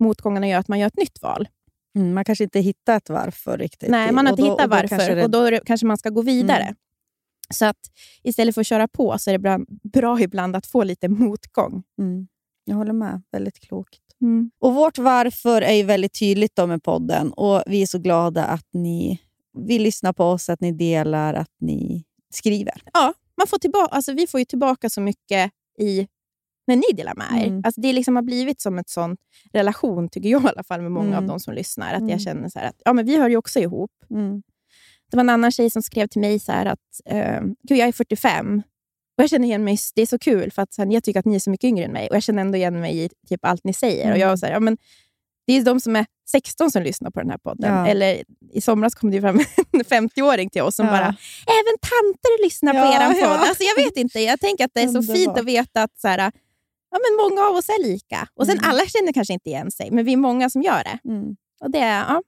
[0.00, 1.48] motgångarna gör att man gör ett nytt val.
[1.96, 3.88] Mm, man kanske inte hittar ett varför riktigt.
[3.90, 5.98] Nej, man har inte då- hittat och då varför det- och då det, kanske man
[5.98, 6.62] ska gå vidare.
[6.62, 6.74] Mm.
[7.54, 7.76] Så att
[8.22, 9.58] istället för att köra på så är det bra,
[9.92, 11.82] bra ibland att få lite motgång.
[11.98, 12.28] Mm.
[12.64, 13.22] Jag håller med.
[13.32, 14.00] Väldigt klokt.
[14.22, 14.50] Mm.
[14.58, 18.44] Och Vårt varför är ju väldigt tydligt då med podden och vi är så glada
[18.44, 19.20] att ni
[19.58, 22.82] vill lyssna på oss, att ni delar, att ni skriver.
[22.92, 26.08] Ja, man får tillbaka, alltså vi får ju tillbaka så mycket i
[26.66, 27.46] när ni delar med er.
[27.46, 27.62] Mm.
[27.64, 29.16] Alltså det liksom har blivit som en sån
[29.52, 31.18] relation, tycker jag i alla fall, med många Mm.
[31.18, 31.92] av de som lyssnar.
[31.92, 32.08] Att Mm.
[32.10, 33.90] jag känner så att ja, men vi hör ju också ihop.
[34.10, 34.42] Mm.
[35.10, 37.92] Det var en annan tjej som skrev till mig så att eh, Gud, jag är
[37.92, 38.62] 45
[39.18, 39.78] och jag känner igen mig.
[39.94, 41.84] Det är så kul för att här, jag tycker att ni är så mycket yngre
[41.84, 44.02] än mig och jag känner ändå igen mig i typ allt ni säger.
[44.02, 44.12] Mm.
[44.12, 44.76] Och jag var så här, ja, men
[45.52, 47.74] det är de som är 16 som lyssnar på den här podden.
[47.74, 47.86] Ja.
[47.86, 48.22] Eller
[48.52, 49.38] i somras kom det fram
[49.72, 50.92] en 50-åring till oss som Ja.
[50.92, 53.28] bara “Även tanter lyssnar på Ja, er ja.
[53.28, 53.48] podd”.
[53.48, 56.08] Alltså, jag vet inte, jag tänker att det är så fint att veta att så
[56.08, 56.18] här,
[56.90, 58.28] ja, men många av oss är lika.
[58.34, 58.70] Och sen Mm.
[58.70, 60.98] alla känner kanske inte igen sig, men vi är många som gör det.
[61.10, 61.36] Mm.
[61.60, 62.22] Och det är ja,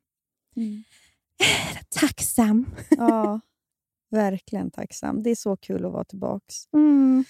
[0.56, 0.84] Mm.
[2.00, 2.66] tacksam.
[2.90, 3.40] Ja,
[4.10, 5.22] verkligen tacksam.
[5.22, 6.44] Det är så kul att vara tillbaka.
[6.74, 7.24] Mm.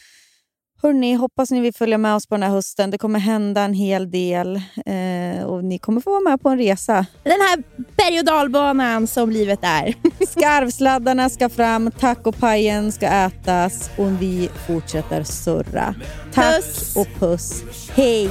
[0.85, 2.91] Hörrni, hoppas ni vill följa med oss på den här hösten.
[2.91, 4.57] Det kommer hända en hel del
[4.87, 7.07] eh, och ni kommer få vara med på en resa.
[7.23, 7.63] Den här
[7.97, 9.95] berg och dalbanan som livet är.
[10.27, 15.95] Skarvsladdarna ska fram, tacopajen ska ätas och vi fortsätter surra.
[16.35, 16.97] Tack Puss.
[16.97, 17.63] och puss.
[17.95, 18.31] Hej!